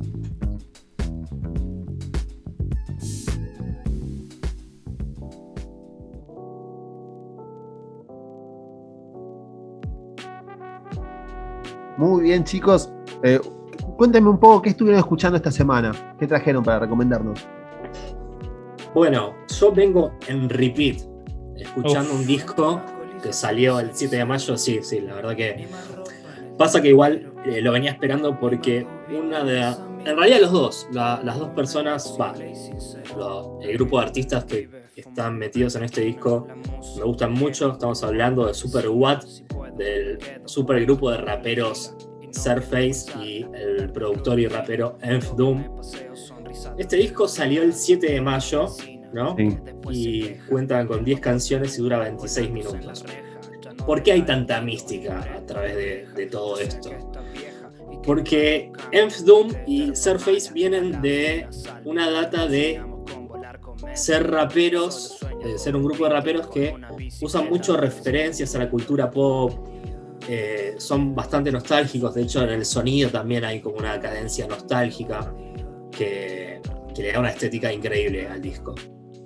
Muy 11.99 12.23
bien, 12.23 12.45
chicos. 12.45 12.91
Eh, 13.23 13.41
cuéntenme 13.97 14.31
un 14.31 14.39
poco 14.39 14.63
qué 14.63 14.71
estuvieron 14.71 14.99
escuchando 14.99 15.37
esta 15.37 15.51
semana. 15.51 15.93
¿Qué 16.19 16.27
trajeron 16.27 16.63
para 16.65 16.79
recomendarnos? 16.81 17.47
Bueno, 18.95 19.35
yo 19.49 19.73
vengo 19.73 20.13
en 20.29 20.49
repeat, 20.49 21.01
escuchando 21.57 22.13
Uf. 22.15 22.21
un 22.21 22.27
disco 22.27 22.81
que 23.23 23.33
salió 23.33 23.81
el 23.81 23.91
7 23.93 24.17
de 24.17 24.25
mayo. 24.25 24.57
Sí, 24.57 24.79
sí, 24.83 25.01
la 25.01 25.15
verdad 25.15 25.37
que 25.37 25.67
pasa 26.57 26.81
que 26.81 26.89
igual 26.89 27.33
eh, 27.45 27.61
lo 27.61 27.73
venía 27.73 27.91
esperando 27.91 28.39
porque 28.39 28.87
una 29.17 29.45
de. 29.45 29.59
En 30.05 30.17
realidad, 30.17 30.41
los 30.43 30.53
dos, 30.53 30.89
la- 30.93 31.21
las 31.23 31.39
dos 31.39 31.49
personas, 31.51 32.17
va, 32.19 32.33
lo- 33.17 33.59
el 33.61 33.75
grupo 33.75 33.99
de 33.99 34.07
artistas 34.07 34.45
que 34.45 34.71
están 34.97 35.37
metidos 35.37 35.75
en 35.77 35.85
este 35.85 36.01
disco 36.03 36.47
me 36.97 37.03
gustan 37.05 37.33
mucho. 37.33 37.73
Estamos 37.73 38.03
hablando 38.05 38.47
de 38.47 38.55
Super 38.55 38.89
What, 38.89 39.25
del 39.79 40.19
super 40.45 40.85
grupo 40.85 41.11
de 41.11 41.19
raperos 41.19 41.95
Surface 42.33 43.07
y 43.19 43.47
el 43.55 43.91
productor 43.93 44.39
y 44.39 44.47
rapero 44.47 44.99
Enf 45.03 45.33
Doom. 45.33 45.65
Este 46.77 46.97
disco 46.97 47.27
salió 47.27 47.63
el 47.63 47.73
7 47.73 48.13
de 48.13 48.21
mayo, 48.21 48.69
¿no? 49.13 49.37
Sí. 49.37 49.59
Y 49.91 50.35
cuentan 50.49 50.87
con 50.87 51.05
10 51.05 51.21
canciones 51.21 51.79
y 51.79 51.83
dura 51.83 51.99
26 51.99 52.51
minutos. 52.51 53.05
¿Por 53.87 54.03
qué 54.03 54.13
hay 54.13 54.23
tanta 54.23 54.61
mística 54.61 55.21
a 55.35 55.47
través 55.47 55.77
de, 55.77 56.07
de 56.15 56.27
todo 56.27 56.59
esto? 56.59 56.91
Porque 58.03 58.71
Enf 58.93 59.21
Doom 59.21 59.53
y 59.67 59.95
Surface 59.95 60.53
vienen 60.53 61.01
de 61.01 61.47
una 61.85 62.11
data 62.11 62.47
de 62.47 62.83
ser 63.95 64.31
raperos, 64.31 65.19
eh, 65.41 65.59
ser 65.59 65.77
un 65.77 65.85
grupo 65.85 66.05
de 66.05 66.11
raperos 66.11 66.49
que 66.49 66.75
usan 67.21 67.49
mucho 67.49 67.77
referencias 67.77 68.55
a 68.55 68.59
la 68.59 68.71
cultura 68.71 69.11
pop, 69.11 69.53
eh, 70.29 70.75
son 70.79 71.15
bastante 71.15 71.51
nostálgicos, 71.53 72.15
de 72.15 72.23
hecho 72.23 72.43
en 72.43 72.51
el 72.51 72.65
sonido 72.65 73.11
también 73.11 73.45
hay 73.45 73.61
como 73.61 73.77
una 73.77 73.99
cadencia 74.01 74.47
nostálgica 74.47 75.33
que, 75.91 76.61
que 76.95 77.03
le 77.03 77.13
da 77.13 77.21
una 77.21 77.31
estética 77.31 77.73
increíble 77.73 78.29
al 78.29 78.41
disco. 78.41 78.75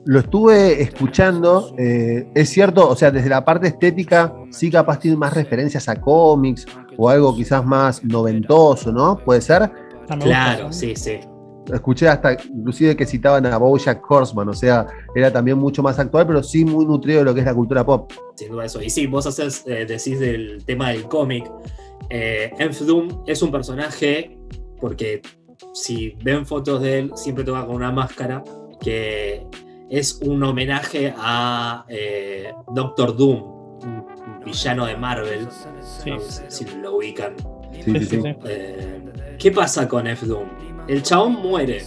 Lo 0.04 0.18
estuve 0.18 0.82
escuchando, 0.82 1.74
eh, 1.78 2.28
es 2.34 2.50
cierto, 2.50 2.88
o 2.88 2.96
sea, 2.96 3.10
desde 3.12 3.28
la 3.28 3.44
parte 3.44 3.68
estética, 3.68 4.34
sí 4.50 4.68
capaz 4.68 4.98
tiene 4.98 5.16
más 5.16 5.32
referencias 5.32 5.88
a 5.88 5.94
cómics 5.94 6.66
o 6.96 7.08
algo 7.08 7.34
quizás 7.36 7.64
más 7.64 8.02
noventoso, 8.04 8.90
¿no? 8.90 9.16
¿Puede 9.18 9.40
ser? 9.40 9.70
Claro, 10.20 10.72
sí, 10.72 10.96
sí. 10.96 11.20
Escuché 11.72 12.08
hasta 12.08 12.32
inclusive 12.32 12.96
que 12.96 13.06
citaban 13.06 13.46
a 13.46 13.56
Bojack 13.56 14.02
Horseman, 14.10 14.48
o 14.48 14.54
sea, 14.54 14.86
era 15.14 15.32
también 15.32 15.58
mucho 15.58 15.82
más 15.82 15.98
actual, 15.98 16.26
pero 16.26 16.42
sí 16.42 16.64
muy 16.64 16.84
nutrido 16.84 17.20
de 17.20 17.24
lo 17.26 17.34
que 17.34 17.40
es 17.40 17.46
la 17.46 17.54
cultura 17.54 17.84
pop. 17.86 18.10
sin 18.36 18.50
duda 18.50 18.64
eso. 18.64 18.82
Y 18.82 18.90
sí, 18.90 19.06
vos 19.06 19.26
haces, 19.26 19.62
eh, 19.66 19.86
decís 19.86 20.18
del 20.18 20.64
tema 20.64 20.90
del 20.90 21.04
cómic. 21.04 21.48
Eh, 22.10 22.52
Enf 22.58 22.80
Doom 22.80 23.22
es 23.26 23.40
un 23.42 23.50
personaje, 23.52 24.36
porque 24.80 25.22
si 25.72 26.16
ven 26.24 26.44
fotos 26.44 26.82
de 26.82 26.98
él, 26.98 27.12
siempre 27.14 27.44
toca 27.44 27.64
con 27.64 27.76
una 27.76 27.92
máscara, 27.92 28.42
que 28.80 29.46
es 29.88 30.20
un 30.24 30.42
homenaje 30.42 31.14
a 31.16 31.84
eh, 31.88 32.52
Doctor 32.74 33.16
Doom, 33.16 33.42
un 33.84 34.04
villano 34.44 34.86
de 34.86 34.96
Marvel, 34.96 35.46
Sí. 36.02 36.10
no 36.10 36.18
sé 36.20 36.44
si 36.48 36.64
lo 36.80 36.96
ubican. 36.96 37.34
Sí, 37.84 37.98
sí, 38.00 38.04
sí. 38.06 38.22
Eh, 38.46 39.36
¿Qué 39.38 39.50
pasa 39.52 39.86
con 39.88 40.06
F 40.06 40.26
Doom? 40.26 40.48
El 40.88 41.02
chabón 41.02 41.32
muere 41.34 41.82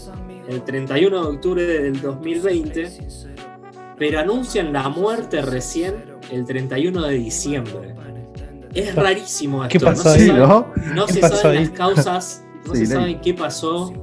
el 0.47 0.63
31 0.63 1.21
de 1.21 1.27
octubre 1.35 1.65
del 1.65 2.01
2020, 2.01 2.91
pero 3.97 4.19
anuncian 4.19 4.71
la 4.73 4.89
muerte 4.89 5.41
recién 5.41 5.95
el 6.31 6.45
31 6.45 7.01
de 7.03 7.13
diciembre. 7.15 7.95
Es 8.73 8.93
rarísimo 8.95 9.63
esto. 9.63 9.71
¿Qué 9.79 9.85
pasó 9.85 10.09
no 10.09 10.09
ahí, 10.15 10.19
se 10.19 10.27
sabe- 10.27 10.39
¿no? 10.39 10.67
no 10.93 11.05
¿Qué 11.05 11.13
se 11.13 11.19
pasó 11.21 11.35
saben 11.37 11.57
ahí? 11.59 11.65
las 11.65 11.73
causas, 11.73 12.43
no 12.65 12.75
Sí, 12.75 12.85
se 12.85 12.93
ley. 12.93 13.01
sabe 13.03 13.21
qué 13.21 13.33
pasó, 13.33 13.93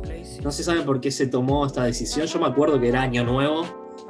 no 0.42 0.50
se 0.50 0.64
sabe 0.64 0.80
por 0.82 1.00
qué 1.00 1.10
se 1.10 1.26
tomó 1.26 1.66
esta 1.66 1.84
decisión. 1.84 2.26
Yo 2.26 2.38
me 2.40 2.46
acuerdo 2.46 2.80
que 2.80 2.88
era 2.88 3.02
año 3.02 3.24
nuevo 3.24 3.64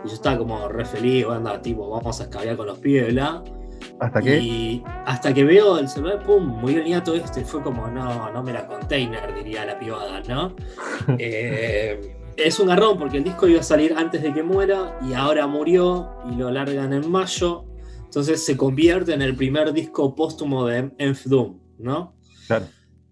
Y 0.05 0.09
yo 0.09 0.15
estaba 0.15 0.37
como 0.39 0.69
re 0.69 0.85
feliz, 0.85 1.27
anda, 1.31 1.61
tipo, 1.63 1.89
vamos 1.91 2.21
a 2.21 2.25
escabear 2.25 2.57
con 2.57 2.67
los 2.67 2.79
pibes, 2.79 3.13
bla. 3.13 3.43
¿Hasta 4.03 4.21
qué? 4.21 4.41
Y 4.41 4.85
hasta 5.07 5.33
que 5.33 5.45
veo 5.45 5.79
el 5.79 5.89
celular, 5.89 6.25
pum, 6.25 6.45
muy 6.45 6.75
el 6.75 7.03
todo 7.05 7.15
esto 7.15 7.39
y 7.39 7.45
fue 7.45 7.63
como, 7.63 7.87
no, 7.87 8.33
no 8.33 8.43
me 8.43 8.53
la 8.53 8.67
container, 8.67 9.33
diría 9.33 9.65
la 9.65 9.79
pibada, 9.79 10.21
¿no? 10.29 10.57
Eh, 11.19 12.17
es 12.37 12.59
un 12.59 12.67
garrón 12.67 12.99
porque 12.99 13.19
el 13.19 13.25
disco 13.25 13.47
iba 13.47 13.61
a 13.61 13.63
salir 13.63 13.95
antes 13.97 14.23
de 14.23 14.33
que 14.33 14.43
muera 14.43 14.99
y 15.09 15.13
ahora 15.13 15.47
murió 15.47 16.17
y 16.29 16.35
lo 16.35 16.51
largan 16.51 16.93
en 16.93 17.09
mayo. 17.09 17.65
Entonces 18.05 18.45
se 18.45 18.57
convierte 18.57 19.15
en 19.15 19.23
el 19.23 19.37
primer 19.37 19.73
disco 19.73 20.17
póstumo 20.17 20.67
de 20.67 20.91
Enf 20.99 21.27
Doom, 21.27 21.61
¿no? 21.79 22.17
Claro. 22.49 22.67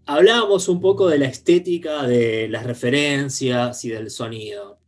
Hablábamos 0.07 0.69
un 0.69 0.81
poco 0.81 1.09
de 1.09 1.19
la 1.19 1.27
estética, 1.27 2.05
de 2.05 2.49
las 2.49 2.67
referencias 2.67 3.85
y 3.85 3.91
del 3.91 4.11
sonido. 4.11 4.81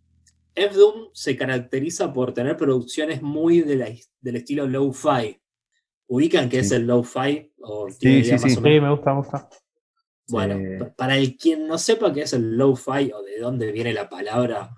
Enf 0.56 0.74
Doom 0.74 1.10
se 1.12 1.36
caracteriza 1.36 2.12
por 2.12 2.34
tener 2.34 2.56
producciones 2.56 3.22
muy 3.22 3.60
del 3.60 4.36
estilo 4.36 4.66
low-fi. 4.66 5.41
¿Ubican 6.12 6.50
qué 6.50 6.58
es 6.58 6.70
el 6.72 6.86
low-fi? 6.86 7.50
Sí, 7.98 8.22
sí, 8.22 8.38
sí. 8.38 8.60
me 8.60 8.90
gusta, 8.90 9.14
me 9.14 9.20
gusta. 9.20 9.48
Bueno, 10.28 10.92
para 10.94 11.16
el 11.16 11.38
quien 11.38 11.66
no 11.66 11.78
sepa 11.78 12.12
qué 12.12 12.22
es 12.22 12.34
el 12.34 12.54
low-fi 12.54 13.10
o 13.12 13.22
de 13.22 13.38
dónde 13.40 13.72
viene 13.72 13.94
la 13.94 14.10
palabra, 14.10 14.76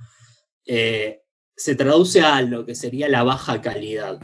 eh, 0.65 1.23
se 1.57 1.75
traduce 1.75 2.21
a 2.21 2.41
lo 2.41 2.65
que 2.65 2.77
sería 2.77 3.09
la 3.09 3.25
baja 3.25 3.61
calidad. 3.61 4.21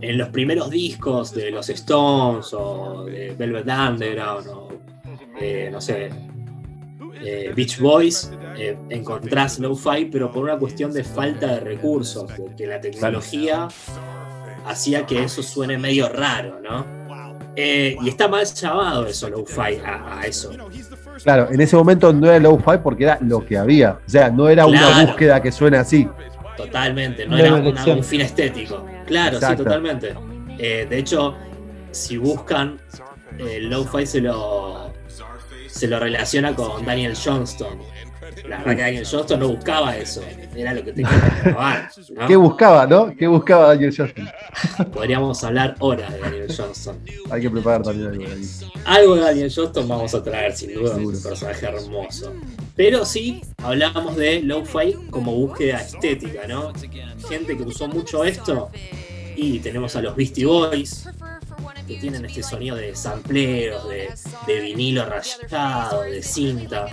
En 0.00 0.18
los 0.18 0.30
primeros 0.30 0.70
discos 0.70 1.32
de 1.32 1.52
los 1.52 1.68
Stones 1.68 2.52
o 2.52 3.04
de 3.04 3.36
Velvet 3.38 3.68
Underground 3.68 4.48
o 4.48 4.68
eh, 5.40 5.68
no 5.70 5.80
sé, 5.80 6.10
eh, 7.24 7.52
Beach 7.54 7.78
Boys, 7.78 8.32
encontrás 8.88 9.60
low-fi, 9.60 10.06
pero 10.06 10.32
por 10.32 10.42
una 10.42 10.58
cuestión 10.58 10.92
de 10.92 11.04
falta 11.04 11.46
de 11.46 11.60
recursos, 11.60 12.26
de 12.36 12.56
que 12.56 12.66
la 12.66 12.80
tecnología 12.80 13.68
hacía 14.66 15.06
que 15.06 15.22
eso 15.22 15.42
suene 15.42 15.78
medio 15.78 16.08
raro, 16.08 16.60
¿no? 16.62 16.98
Eh, 17.56 17.96
y 18.02 18.08
está 18.08 18.28
mal 18.28 18.46
llamado 18.46 19.06
eso, 19.06 19.28
low-fi, 19.28 19.80
a, 19.84 20.20
eso. 20.24 20.52
Claro, 21.24 21.48
en 21.50 21.60
ese 21.60 21.74
momento 21.74 22.12
no 22.12 22.28
era 22.28 22.38
low-fi 22.38 22.78
porque 22.82 23.04
era 23.04 23.18
lo 23.20 23.44
que 23.44 23.58
había. 23.58 23.98
O 24.06 24.08
sea, 24.08 24.30
no 24.30 24.48
era 24.48 24.64
una 24.64 25.04
búsqueda 25.04 25.42
que 25.42 25.50
suena 25.50 25.80
así. 25.80 26.08
Totalmente, 26.56 27.26
no 27.26 27.36
era 27.36 27.54
un 27.54 28.04
fin 28.04 28.20
estético. 28.20 28.86
Claro, 29.06 29.40
sí, 29.40 29.56
totalmente. 29.56 30.14
Eh, 30.58 30.86
de 30.88 30.98
hecho, 30.98 31.34
si 31.90 32.16
buscan, 32.16 32.78
eh, 33.38 33.58
low-fi 33.60 34.06
se 34.06 34.20
lo, 34.20 34.92
se 35.68 35.88
lo 35.88 35.98
relaciona 35.98 36.54
con 36.54 36.84
Daniel 36.84 37.14
Johnston 37.16 37.78
la 38.46 38.58
verdad 38.58 38.76
que 38.76 38.82
Daniel 38.82 39.06
Johnston 39.10 39.40
no 39.40 39.48
buscaba 39.48 39.96
eso, 39.96 40.22
era 40.54 40.74
lo 40.74 40.84
que 40.84 40.92
tenía 40.92 41.10
que 41.10 41.50
probar. 41.50 41.90
¿Qué 42.26 42.36
buscaba, 42.36 42.86
no? 42.86 43.14
¿Qué 43.16 43.26
buscaba 43.26 43.68
Daniel 43.68 43.94
Johnston? 43.96 44.28
Podríamos 44.92 45.42
hablar 45.44 45.76
horas 45.78 46.12
de 46.12 46.20
Daniel 46.20 46.54
Johnston. 46.54 46.98
Hay 47.30 47.42
que 47.42 47.50
preparar 47.50 47.82
también 47.82 48.08
algo 48.08 48.24
de 48.24 48.32
ahí. 48.32 48.48
Algo 48.84 49.14
de 49.16 49.20
Daniel 49.22 49.52
Johnston 49.54 49.88
vamos 49.88 50.14
a 50.14 50.22
traer, 50.22 50.56
sin 50.56 50.74
duda, 50.74 50.96
un 50.96 51.22
personaje 51.22 51.66
hermoso. 51.66 52.32
Pero 52.76 53.04
sí, 53.04 53.42
hablamos 53.62 54.16
de 54.16 54.42
lo-fi 54.42 54.94
como 55.10 55.34
búsqueda 55.34 55.80
estética, 55.80 56.46
¿no? 56.46 56.72
Gente 57.28 57.56
que 57.56 57.62
usó 57.62 57.88
mucho 57.88 58.24
esto. 58.24 58.70
Y 59.36 59.60
tenemos 59.60 59.94
a 59.94 60.02
los 60.02 60.16
Beastie 60.16 60.44
Boys, 60.44 61.08
que 61.88 61.96
tienen 61.96 62.24
este 62.26 62.42
sonido 62.42 62.76
de 62.76 62.94
sampleros, 62.94 63.88
de, 63.88 64.60
vinilo 64.60 65.06
rayado, 65.06 66.02
de 66.02 66.22
cinta. 66.22 66.86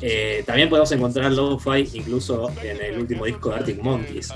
Eh, 0.00 0.44
también 0.46 0.68
podemos 0.68 0.92
encontrar 0.92 1.32
lo-fi 1.32 1.88
incluso 1.94 2.50
en 2.62 2.80
el 2.80 2.98
último 2.98 3.24
disco 3.24 3.48
de 3.48 3.56
Arctic 3.56 3.82
Monkeys. 3.82 4.32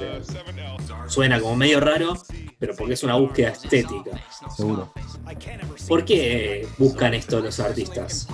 suena 1.07 1.39
como 1.39 1.57
medio 1.57 1.79
raro, 1.79 2.15
pero 2.59 2.75
porque 2.75 2.95
es 2.95 3.03
una 3.03 3.17
búsqueda 3.17 3.51
estética. 3.51 4.11
Seguro. 4.57 4.93
¿Por 5.87 6.05
qué 6.05 6.67
buscan 6.79 7.13
esto 7.13 7.41
los 7.41 7.61
artistas? 7.61 8.27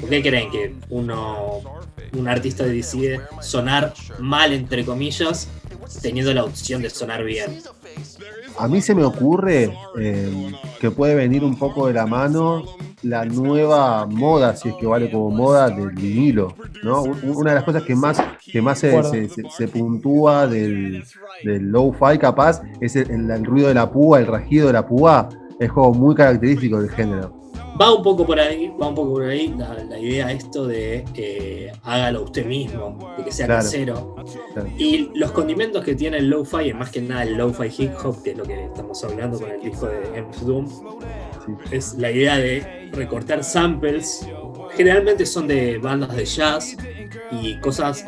¿Por 0.00 0.08
qué 0.08 0.22
creen 0.22 0.50
que 0.50 0.74
uno, 0.90 1.60
un 2.16 2.28
artista 2.28 2.64
decide 2.64 3.20
sonar 3.42 3.92
mal, 4.20 4.52
entre 4.52 4.84
comillas, 4.84 5.48
teniendo 6.02 6.32
la 6.32 6.44
opción 6.44 6.82
de 6.82 6.90
sonar 6.90 7.24
bien? 7.24 7.60
A 8.58 8.68
mí 8.68 8.80
se 8.80 8.94
me 8.94 9.04
ocurre 9.04 9.72
eh, 9.98 10.52
que 10.80 10.90
puede 10.90 11.14
venir 11.14 11.44
un 11.44 11.58
poco 11.58 11.86
de 11.86 11.94
la 11.94 12.06
mano 12.06 12.64
la 13.02 13.24
nueva 13.24 14.06
moda, 14.06 14.54
si 14.56 14.68
es 14.68 14.74
que 14.74 14.86
vale 14.86 15.10
como 15.10 15.30
moda, 15.30 15.70
del 15.70 15.90
vinilo. 15.90 16.54
¿no? 16.82 17.02
Una 17.02 17.50
de 17.50 17.54
las 17.56 17.64
cosas 17.64 17.82
que 17.82 17.94
más, 17.94 18.22
que 18.44 18.60
más 18.60 18.78
se, 18.78 19.68
puntúa 19.72 20.46
del, 20.46 21.02
del 21.44 21.70
low-fi 21.70 22.18
capaz 22.18 22.62
es 22.80 22.96
el, 22.96 23.44
ruido 23.44 23.68
de 23.68 23.74
la 23.74 23.90
púa, 23.90 24.20
el 24.20 24.26
rajido 24.26 24.66
de 24.66 24.74
la 24.74 24.86
púa, 24.86 25.28
es 25.58 25.72
como 25.72 25.92
muy 25.92 26.14
característico 26.14 26.80
del 26.80 26.90
género. 26.90 27.39
Va 27.80 27.94
un 27.94 28.02
poco 28.02 28.26
por 28.26 28.38
ahí, 28.38 28.70
va 28.80 28.88
un 28.88 28.94
poco 28.94 29.14
por 29.14 29.24
ahí 29.24 29.54
la, 29.56 29.98
idea 29.98 30.30
esto 30.32 30.66
de 30.66 31.04
eh, 31.14 31.72
hágalo 31.84 32.24
usted 32.24 32.44
mismo, 32.44 33.14
de 33.16 33.24
que 33.24 33.32
sea 33.32 33.46
casero. 33.46 34.16
Y 34.76 35.10
los 35.14 35.30
condimentos 35.32 35.82
que 35.82 35.94
tiene 35.94 36.18
el 36.18 36.28
lo-fi, 36.28 36.68
es 36.68 36.74
más 36.74 36.90
que 36.90 37.00
nada 37.00 37.22
el 37.22 37.34
lo-fi 37.34 37.68
hip 37.78 37.92
hop, 38.04 38.22
que 38.22 38.32
es 38.32 38.36
lo 38.36 38.44
que 38.44 38.64
estamos 38.66 39.02
hablando 39.02 39.40
con 39.40 39.50
el 39.50 39.62
disco 39.62 39.86
de 39.86 40.02
M. 40.14 40.28
Doom, 40.42 40.68
es 41.70 41.94
la 41.94 42.10
idea 42.10 42.36
de 42.36 42.90
recortar 42.92 43.42
samples. 43.42 44.28
Generalmente 44.72 45.24
son 45.24 45.48
de 45.48 45.78
bandas 45.78 46.14
de 46.14 46.24
jazz 46.26 46.76
y 47.30 47.58
cosas 47.60 48.04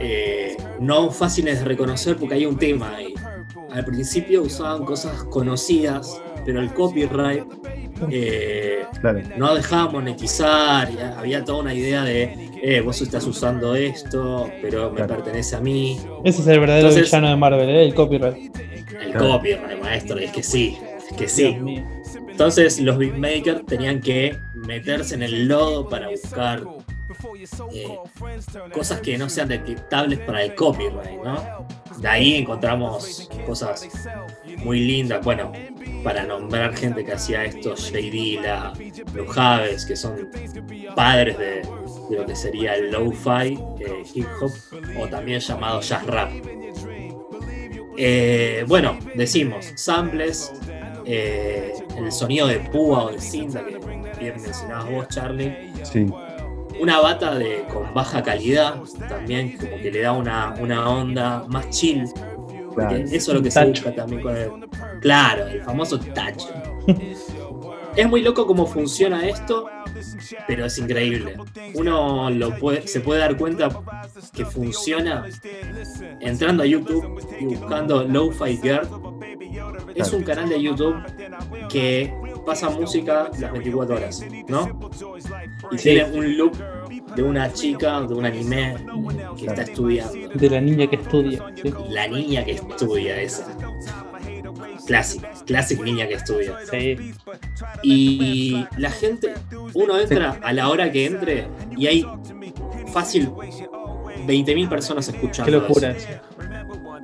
eh, 0.00 0.56
no 0.80 1.10
fáciles 1.10 1.58
de 1.58 1.64
reconocer 1.66 2.16
porque 2.16 2.36
hay 2.36 2.46
un 2.46 2.56
tema 2.56 2.96
ahí. 2.96 3.12
Al 3.70 3.84
principio 3.84 4.42
usaban 4.42 4.84
cosas 4.84 5.24
conocidas, 5.24 6.20
pero 6.44 6.60
el 6.60 6.72
copyright 6.72 7.44
eh, 8.10 8.84
no 9.36 9.54
dejaba 9.54 9.90
monetizar, 9.90 10.88
había 11.16 11.44
toda 11.44 11.60
una 11.60 11.74
idea 11.74 12.04
de, 12.04 12.50
eh, 12.62 12.80
vos 12.80 13.00
estás 13.02 13.26
usando 13.26 13.74
esto, 13.74 14.50
pero 14.62 14.90
me 14.90 15.04
pertenece 15.04 15.56
a 15.56 15.60
mí. 15.60 15.98
Ese 16.24 16.42
es 16.42 16.46
el 16.48 16.60
verdadero 16.60 16.94
villano 16.94 17.28
de 17.28 17.36
Marvel, 17.36 17.68
¿eh? 17.68 17.84
el 17.84 17.94
copyright. 17.94 18.56
El 19.00 19.12
copyright, 19.14 19.82
maestro, 19.82 20.18
es 20.18 20.32
que 20.32 20.42
sí, 20.42 20.78
es 21.10 21.16
que 21.16 21.28
sí. 21.28 21.82
Entonces 22.28 22.80
los 22.80 22.98
beatmakers 22.98 23.64
tenían 23.66 24.00
que 24.00 24.36
meterse 24.54 25.14
en 25.14 25.22
el 25.22 25.46
lodo 25.46 25.88
para 25.88 26.08
buscar 26.08 26.64
eh, 27.72 27.98
cosas 28.72 29.00
que 29.00 29.18
no 29.18 29.28
sean 29.28 29.48
detectables 29.48 30.20
para 30.20 30.42
el 30.42 30.54
copyright, 30.54 31.22
¿no? 31.22 31.66
De 31.98 32.08
ahí 32.08 32.34
encontramos 32.36 33.28
cosas 33.46 33.88
muy 34.58 34.80
lindas. 34.80 35.22
Bueno, 35.22 35.52
para 36.02 36.24
nombrar 36.24 36.74
gente 36.74 37.04
que 37.04 37.12
hacía 37.12 37.44
esto, 37.44 37.74
Jay 37.76 38.10
Dilla, 38.10 38.72
Blue 39.12 39.26
Javes, 39.26 39.84
que 39.84 39.96
son 39.96 40.30
padres 40.94 41.38
de, 41.38 41.62
lo 42.10 42.24
que 42.24 42.34
sería 42.34 42.74
el 42.74 42.90
lo-fi, 42.90 43.58
eh, 43.80 44.02
hip 44.14 44.26
hop, 44.40 44.52
o 44.98 45.06
también 45.08 45.40
llamado 45.40 45.80
jazz 45.80 46.06
rap. 46.06 46.30
Eh, 47.96 48.64
bueno, 48.66 48.98
decimos, 49.14 49.72
samples, 49.76 50.52
el 51.04 52.10
sonido 52.10 52.46
de 52.46 52.60
púa 52.60 53.04
o 53.04 53.12
de 53.12 53.20
cinta 53.20 53.64
que 53.64 53.78
bien 54.18 54.40
mencionabas 54.40 54.90
vos, 54.90 55.08
Charlie. 55.08 55.70
Sí 55.82 56.06
una 56.80 57.00
bata 57.00 57.34
de, 57.34 57.64
con 57.72 57.92
baja 57.94 58.22
calidad 58.22 58.76
también, 59.08 59.56
como 59.56 59.76
que 59.76 59.90
le 59.90 60.00
da 60.00 60.12
una, 60.12 60.54
una 60.60 60.88
onda 60.88 61.44
más 61.48 61.70
chill. 61.70 62.04
Eso 63.10 63.12
es 63.12 63.28
lo 63.28 63.42
que 63.42 63.50
se 63.50 63.64
busca 63.64 63.94
también 63.94 64.22
con 64.22 64.36
el. 64.36 64.50
Claro, 65.00 65.46
el 65.46 65.62
famoso 65.62 65.98
touch. 65.98 66.44
es 67.96 68.08
muy 68.08 68.22
loco 68.22 68.46
cómo 68.46 68.66
funciona 68.66 69.26
esto, 69.26 69.68
pero 70.46 70.66
es 70.66 70.78
increíble. 70.78 71.36
Uno 71.74 72.30
lo 72.30 72.58
puede, 72.58 72.86
se 72.86 73.00
puede 73.00 73.20
dar 73.20 73.36
cuenta 73.36 73.68
que 74.32 74.44
funciona 74.44 75.24
entrando 76.20 76.62
a 76.62 76.66
YouTube 76.66 77.20
y 77.40 77.44
buscando 77.54 78.04
Lo-Fi 78.04 78.58
Girl. 78.62 78.88
Es 79.94 80.12
un 80.12 80.24
canal 80.24 80.48
de 80.48 80.60
YouTube 80.60 80.96
que 81.68 82.12
pasa 82.44 82.68
música 82.70 83.30
las 83.38 83.52
24 83.52 83.96
horas, 83.96 84.24
¿no? 84.48 84.90
Y 85.70 85.76
tiene 85.76 86.04
un 86.04 86.36
look 86.36 86.56
de 87.14 87.22
una 87.22 87.52
chica, 87.52 88.00
de 88.02 88.14
un 88.14 88.24
anime 88.24 88.76
que 89.38 89.46
está 89.46 89.62
estudiando. 89.62 90.12
De 90.34 90.50
la 90.50 90.60
niña 90.60 90.86
que 90.88 90.96
estudia. 90.96 91.44
La 91.90 92.08
niña 92.08 92.44
que 92.44 92.52
estudia 92.52 93.20
esa. 93.20 93.46
Clásica, 94.86 95.30
clásica 95.46 95.82
niña 95.82 96.06
que 96.06 96.14
estudia. 96.14 96.58
Sí. 96.70 97.14
Y 97.82 98.66
la 98.76 98.90
gente, 98.90 99.34
uno 99.72 99.98
entra 99.98 100.38
a 100.42 100.52
la 100.52 100.68
hora 100.68 100.90
que 100.90 101.06
entre 101.06 101.48
y 101.76 101.86
hay 101.86 102.06
fácil 102.92 103.30
20.000 103.30 104.68
personas 104.68 105.08
escuchando. 105.08 105.44
Qué 105.44 105.50
locura 105.50 105.96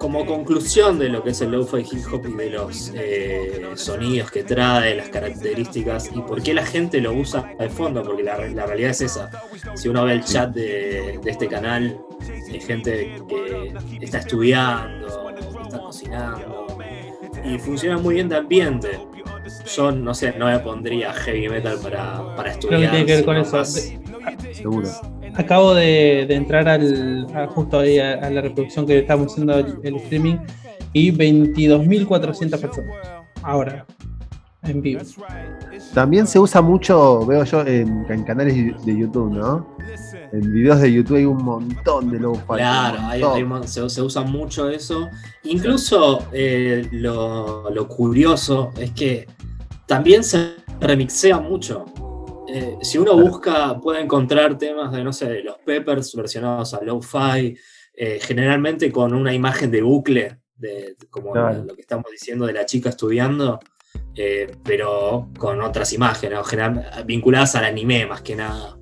como 0.00 0.24
conclusión 0.24 0.98
de 0.98 1.10
lo 1.10 1.22
que 1.22 1.30
es 1.30 1.42
el 1.42 1.50
lo-fi 1.50 1.80
hip 1.80 2.06
hop 2.10 2.26
y 2.26 2.32
de 2.32 2.48
los 2.48 2.90
eh, 2.94 3.68
sonidos 3.74 4.30
que 4.30 4.42
trae, 4.42 4.96
las 4.96 5.10
características 5.10 6.08
y 6.14 6.22
por 6.22 6.42
qué 6.42 6.54
la 6.54 6.64
gente 6.64 7.02
lo 7.02 7.12
usa 7.12 7.54
de 7.58 7.68
fondo, 7.68 8.02
porque 8.02 8.22
la, 8.22 8.34
realidad 8.36 8.92
es 8.92 9.02
esa. 9.02 9.30
Si 9.74 9.90
uno 9.90 10.06
ve 10.06 10.14
el 10.14 10.24
chat 10.24 10.54
de, 10.54 11.20
este 11.26 11.46
canal, 11.48 12.00
hay 12.50 12.60
gente 12.62 13.22
que 13.28 13.74
está 14.00 14.18
estudiando 14.20 15.28
está 15.64 15.78
cocinando. 15.80 16.66
Y 17.44 17.58
funciona 17.58 17.98
muy 17.98 18.14
bien 18.14 18.28
de 18.30 18.36
ambiente. 18.36 19.00
Yo 19.74 19.92
no 19.92 20.14
sé, 20.14 20.32
no 20.38 20.46
me 20.46 20.58
pondría 20.60 21.12
heavy 21.12 21.48
metal 21.50 21.78
para, 21.82 22.34
para 22.36 22.52
estudiar. 22.52 22.80
Creo 22.80 22.90
que 22.90 22.96
tiene 22.96 23.06
que 23.06 23.14
ver 23.16 23.24
con 23.26 23.36
eso. 23.36 23.64
Seguro. 24.52 24.88
Acabo 25.34 25.74
de, 25.74 26.26
de 26.28 26.34
entrar 26.34 26.68
al, 26.68 27.26
a- 27.34 27.46
justo 27.48 27.78
ahí 27.78 27.98
a, 27.98 28.14
a 28.14 28.30
la 28.30 28.40
reproducción 28.40 28.86
que 28.86 28.98
estamos 28.98 29.32
haciendo 29.32 29.58
el, 29.58 29.78
el 29.82 29.96
streaming 29.96 30.36
y 30.92 31.12
22.400 31.12 32.60
personas. 32.60 32.90
Ahora, 33.42 33.86
en 34.62 34.82
vivo. 34.82 35.00
También 35.94 36.26
se 36.26 36.38
usa 36.38 36.60
mucho, 36.60 37.24
veo 37.26 37.44
yo, 37.44 37.62
en, 37.66 38.04
en 38.08 38.24
canales 38.24 38.54
de 38.84 38.98
YouTube, 38.98 39.32
¿no? 39.32 39.66
En 40.32 40.52
videos 40.52 40.80
de 40.80 40.92
YouTube 40.92 41.16
hay 41.16 41.24
un 41.24 41.42
montón 41.42 42.10
de 42.10 42.20
lo-fi. 42.20 42.42
Claro, 42.56 42.98
hay- 43.02 43.22
hay 43.22 43.44
se 43.66 44.02
usa 44.02 44.22
mucho 44.22 44.68
eso. 44.68 45.08
Incluso 45.44 46.26
eh, 46.32 46.86
lo, 46.92 47.70
lo 47.70 47.88
curioso 47.88 48.72
es 48.78 48.90
que 48.92 49.26
también 49.86 50.22
se 50.22 50.50
remixea 50.80 51.40
mucho. 51.40 51.86
Eh, 52.52 52.76
si 52.82 52.98
uno 52.98 53.16
busca, 53.16 53.78
puede 53.80 54.00
encontrar 54.00 54.58
temas 54.58 54.90
de, 54.92 55.04
no 55.04 55.12
sé, 55.12 55.42
los 55.42 55.58
Peppers 55.58 56.14
versionados 56.16 56.74
a 56.74 56.82
lo-fi, 56.82 57.56
eh, 57.94 58.18
generalmente 58.20 58.90
con 58.90 59.14
una 59.14 59.32
imagen 59.32 59.70
de 59.70 59.82
bucle, 59.82 60.38
de, 60.56 60.96
como 61.10 61.32
Claro. 61.32 61.64
lo 61.64 61.74
que 61.74 61.80
estamos 61.82 62.06
diciendo 62.10 62.46
de 62.46 62.52
la 62.54 62.66
chica 62.66 62.88
estudiando, 62.88 63.60
eh, 64.16 64.50
pero 64.64 65.28
con 65.38 65.60
otras 65.62 65.92
imágenes, 65.92 66.46
general- 66.46 67.04
vinculadas 67.06 67.54
al 67.54 67.64
anime 67.66 68.06
más 68.06 68.22
que 68.22 68.34
nada. 68.36 68.76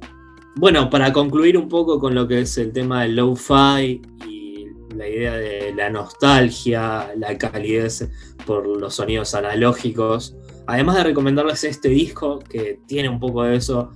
Bueno, 0.57 0.89
para 0.91 1.13
concluir 1.13 1.57
un 1.59 1.69
poco 1.69 2.01
con 2.01 2.15
lo 2.15 2.27
que 2.27 2.41
es 2.41 2.57
el 2.59 2.73
tema 2.73 3.03
del 3.03 3.17
lo-fi 3.17 4.01
y 4.27 4.67
la 4.97 5.07
idea 5.09 5.35
de 5.35 5.73
la 5.75 5.91
nostalgia, 5.91 7.13
la 7.17 7.37
calidez 7.39 8.09
por 8.47 8.67
los 8.67 8.95
sonidos 8.95 9.35
analógicos, 9.35 10.37
además 10.69 10.97
de 10.97 11.05
recomendarles 11.05 11.65
este 11.65 11.89
disco 11.89 12.39
que 12.39 12.81
tiene 12.87 13.09
un 13.09 13.19
poco 13.19 13.43
de 13.43 13.57
eso, 13.57 13.93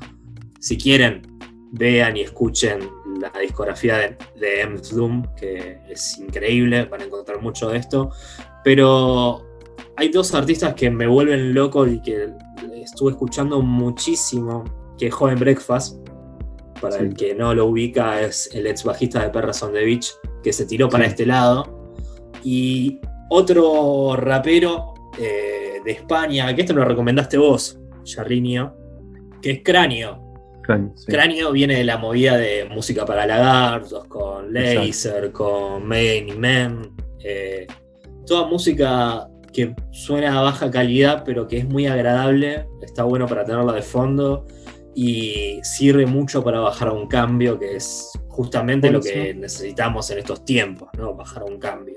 si 0.58 0.76
quieren, 0.78 1.22
vean 1.70 2.16
y 2.16 2.22
escuchen 2.22 2.80
la 3.20 3.30
discografía 3.40 3.98
de, 3.98 4.16
de 4.40 4.60
M. 4.62 4.80
Doom, 4.90 5.22
que 5.36 5.78
es 5.88 6.18
increíble, 6.18 6.86
van 6.86 7.02
a 7.02 7.04
encontrar 7.04 7.40
mucho 7.42 7.68
de 7.68 7.76
esto, 7.78 8.10
pero 8.64 9.46
hay 9.96 10.08
dos 10.08 10.34
artistas 10.34 10.74
que 10.74 10.90
me 10.90 11.06
vuelven 11.06 11.52
loco 11.54 11.86
y 11.86 12.00
que 12.00 12.28
estuve 12.82 13.12
escuchando 13.12 13.60
muchísimo, 13.60 14.64
que 14.98 15.08
es 15.08 15.14
Joven 15.14 15.38
Breakfast, 15.38 15.98
para 16.80 16.96
Sí. 16.96 17.04
el 17.04 17.14
que 17.14 17.34
no 17.34 17.54
lo 17.54 17.66
ubica 17.66 18.20
es 18.22 18.48
el 18.54 18.66
ex 18.66 18.82
bajista 18.82 19.22
de 19.22 19.28
Perras 19.28 19.62
on 19.62 19.72
the 19.74 19.84
Beach, 19.84 20.10
que 20.42 20.52
se 20.54 20.64
tiró 20.64 20.88
para 20.88 21.04
Sí. 21.04 21.10
este 21.10 21.26
lado, 21.26 21.92
y 22.42 22.98
otro 23.28 24.16
rapero 24.16 24.94
eh, 25.18 25.61
de 25.84 25.92
España, 25.92 26.54
que 26.54 26.64
me 26.64 26.80
lo 26.80 26.84
recomendaste 26.84 27.38
vos, 27.38 27.78
Jarrinio, 28.04 28.76
que 29.40 29.50
es 29.52 29.60
Cráneo. 29.62 30.20
Cráneo, 30.62 30.92
sí. 30.96 31.06
Cráneo 31.06 31.52
viene 31.52 31.76
de 31.76 31.84
la 31.84 31.98
movida 31.98 32.36
de 32.36 32.66
música 32.70 33.04
para 33.04 33.26
lagartos, 33.26 34.04
con 34.06 34.56
Exacto. 34.56 34.80
Laser, 34.80 35.32
con 35.32 35.86
Many 35.86 36.32
Men. 36.36 36.92
eh, 37.24 37.66
toda 38.26 38.46
música 38.46 39.28
que 39.52 39.74
suena 39.90 40.38
a 40.38 40.42
baja 40.42 40.70
calidad, 40.70 41.24
pero 41.24 41.46
que 41.46 41.58
es 41.58 41.68
muy 41.68 41.86
agradable, 41.86 42.66
está 42.80 43.02
bueno 43.02 43.26
para 43.26 43.44
tenerla 43.44 43.72
de 43.72 43.82
fondo 43.82 44.46
y 44.94 45.60
sirve 45.62 46.06
mucho 46.06 46.42
para 46.42 46.60
bajar 46.60 46.88
a 46.88 46.92
un 46.92 47.06
cambio, 47.06 47.58
que 47.58 47.76
es 47.76 48.10
justamente 48.28 48.90
lo 48.90 49.00
que 49.00 49.34
necesitamos 49.34 50.10
en 50.10 50.18
estos 50.18 50.44
tiempos, 50.44 50.88
¿no? 50.96 51.14
Bajar 51.14 51.42
a 51.42 51.46
un 51.46 51.58
cambio. 51.58 51.96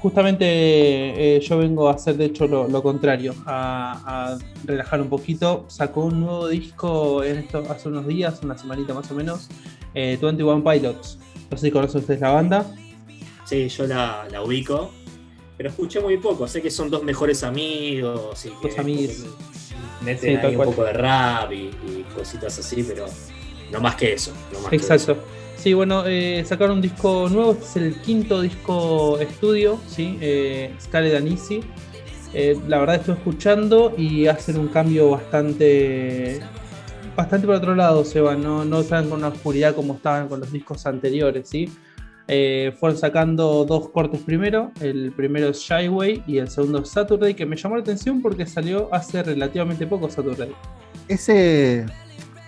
Justamente 0.00 0.44
eh, 0.46 1.40
yo 1.40 1.58
vengo 1.58 1.88
a 1.88 1.94
hacer 1.94 2.16
de 2.16 2.26
hecho 2.26 2.46
lo, 2.46 2.68
lo 2.68 2.82
contrario, 2.82 3.34
a, 3.46 4.32
a 4.34 4.38
relajar 4.64 5.00
un 5.00 5.08
poquito. 5.08 5.64
Sacó 5.68 6.04
un 6.04 6.20
nuevo 6.20 6.46
disco 6.48 7.24
en 7.24 7.38
esto, 7.38 7.64
hace 7.68 7.88
unos 7.88 8.06
días, 8.06 8.40
una 8.42 8.56
semanita 8.56 8.94
más 8.94 9.10
o 9.10 9.14
menos, 9.14 9.48
eh, 9.94 10.16
21 10.20 10.62
Pilots. 10.62 11.18
No 11.50 11.56
sé 11.56 11.66
si 11.66 11.70
conocen 11.72 12.00
ustedes 12.02 12.20
la 12.20 12.30
banda. 12.30 12.66
Sí, 13.44 13.68
yo 13.68 13.86
la, 13.86 14.28
la 14.30 14.42
ubico, 14.42 14.92
pero 15.56 15.70
escuché 15.70 16.00
muy 16.00 16.16
poco. 16.18 16.46
Sé 16.46 16.62
que 16.62 16.70
son 16.70 16.90
dos 16.90 17.02
mejores 17.02 17.42
amigos 17.42 18.44
y 18.46 18.50
que 18.50 18.68
Dos 18.68 18.78
amigos. 18.78 19.24
meten 20.02 20.38
Sí, 20.40 20.46
ahí 20.46 20.54
un 20.54 20.64
poco 20.64 20.84
de 20.84 20.92
rap 20.92 21.50
y, 21.52 21.56
y 21.70 22.06
cositas 22.14 22.56
así, 22.58 22.84
pero 22.84 23.06
no 23.72 23.80
más 23.80 23.96
que 23.96 24.12
eso. 24.12 24.32
no 24.52 24.60
más 24.60 24.70
que 24.70 24.76
Exacto. 24.76 25.12
eso. 25.12 25.20
Sí, 25.58 25.74
bueno, 25.74 26.04
eh, 26.06 26.44
sacaron 26.46 26.76
un 26.76 26.82
disco 26.82 27.28
nuevo, 27.28 27.50
este 27.52 27.64
es 27.64 27.76
el 27.76 27.94
quinto 28.00 28.40
disco 28.40 29.18
estudio, 29.18 29.80
¿sí? 29.88 30.16
Eh, 30.20 30.72
Scarlet 30.80 31.16
and 31.16 31.28
Easy. 31.28 31.60
Eh, 32.32 32.56
la 32.68 32.78
verdad 32.78 32.96
estoy 32.96 33.14
escuchando 33.14 33.92
y 33.98 34.28
hacen 34.28 34.56
un 34.56 34.68
cambio 34.68 35.10
bastante 35.10 36.40
bastante 37.16 37.48
por 37.48 37.56
otro 37.56 37.74
lado, 37.74 38.04
se 38.04 38.20
van, 38.20 38.40
no, 38.40 38.64
no 38.64 38.84
con 38.84 39.12
una 39.14 39.28
oscuridad 39.28 39.74
como 39.74 39.94
estaban 39.94 40.28
con 40.28 40.38
los 40.38 40.52
discos 40.52 40.86
anteriores, 40.86 41.48
¿sí? 41.48 41.68
Eh, 42.28 42.72
fueron 42.78 42.96
sacando 42.96 43.64
dos 43.64 43.88
cortes 43.88 44.20
primero, 44.20 44.70
el 44.80 45.10
primero 45.10 45.48
es 45.48 45.58
Shyway 45.58 46.22
y 46.28 46.38
el 46.38 46.48
segundo 46.48 46.82
es 46.82 46.90
Saturday, 46.90 47.34
que 47.34 47.46
me 47.46 47.56
llamó 47.56 47.74
la 47.74 47.82
atención 47.82 48.22
porque 48.22 48.46
salió 48.46 48.88
hace 48.94 49.24
relativamente 49.24 49.88
poco 49.88 50.08
Saturday. 50.08 50.52
Ese, 51.08 51.86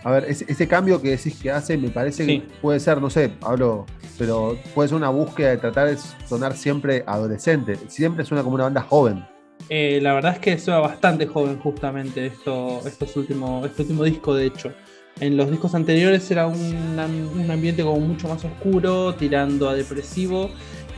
a 0.02 0.10
ver, 0.12 0.24
ese, 0.28 0.44
ese 0.48 0.66
cambio 0.68 1.00
que 1.02 1.10
decís 1.10 1.36
que 1.40 1.50
hace, 1.50 1.76
me 1.76 1.90
parece 1.90 2.24
Sí. 2.24 2.40
que 2.40 2.46
puede 2.60 2.80
ser, 2.80 3.00
no 3.00 3.10
sé, 3.10 3.32
hablo, 3.42 3.86
pero 4.18 4.56
puede 4.74 4.88
ser 4.88 4.96
una 4.96 5.10
búsqueda 5.10 5.50
de 5.50 5.56
tratar 5.58 5.88
de 5.88 5.98
sonar 6.26 6.56
siempre 6.56 7.04
adolescente. 7.06 7.76
Siempre 7.88 8.24
suena 8.24 8.42
como 8.42 8.54
una 8.54 8.64
banda 8.64 8.82
joven. 8.82 9.24
Eh, 9.68 10.00
la 10.02 10.14
verdad 10.14 10.32
es 10.32 10.38
que 10.38 10.58
suena 10.58 10.80
bastante 10.80 11.26
joven 11.26 11.58
justamente 11.60 12.26
esto, 12.26 12.80
estos 12.86 13.14
últimos, 13.16 13.64
este 13.66 13.82
último 13.82 14.04
disco, 14.04 14.34
de 14.34 14.46
hecho. 14.46 14.72
En 15.20 15.36
los 15.36 15.50
discos 15.50 15.74
anteriores 15.74 16.30
era 16.30 16.46
un, 16.46 16.56
un 17.36 17.50
ambiente 17.50 17.82
como 17.82 18.00
mucho 18.00 18.26
más 18.26 18.42
oscuro, 18.44 19.14
tirando 19.16 19.68
a 19.68 19.74
depresivo. 19.74 20.50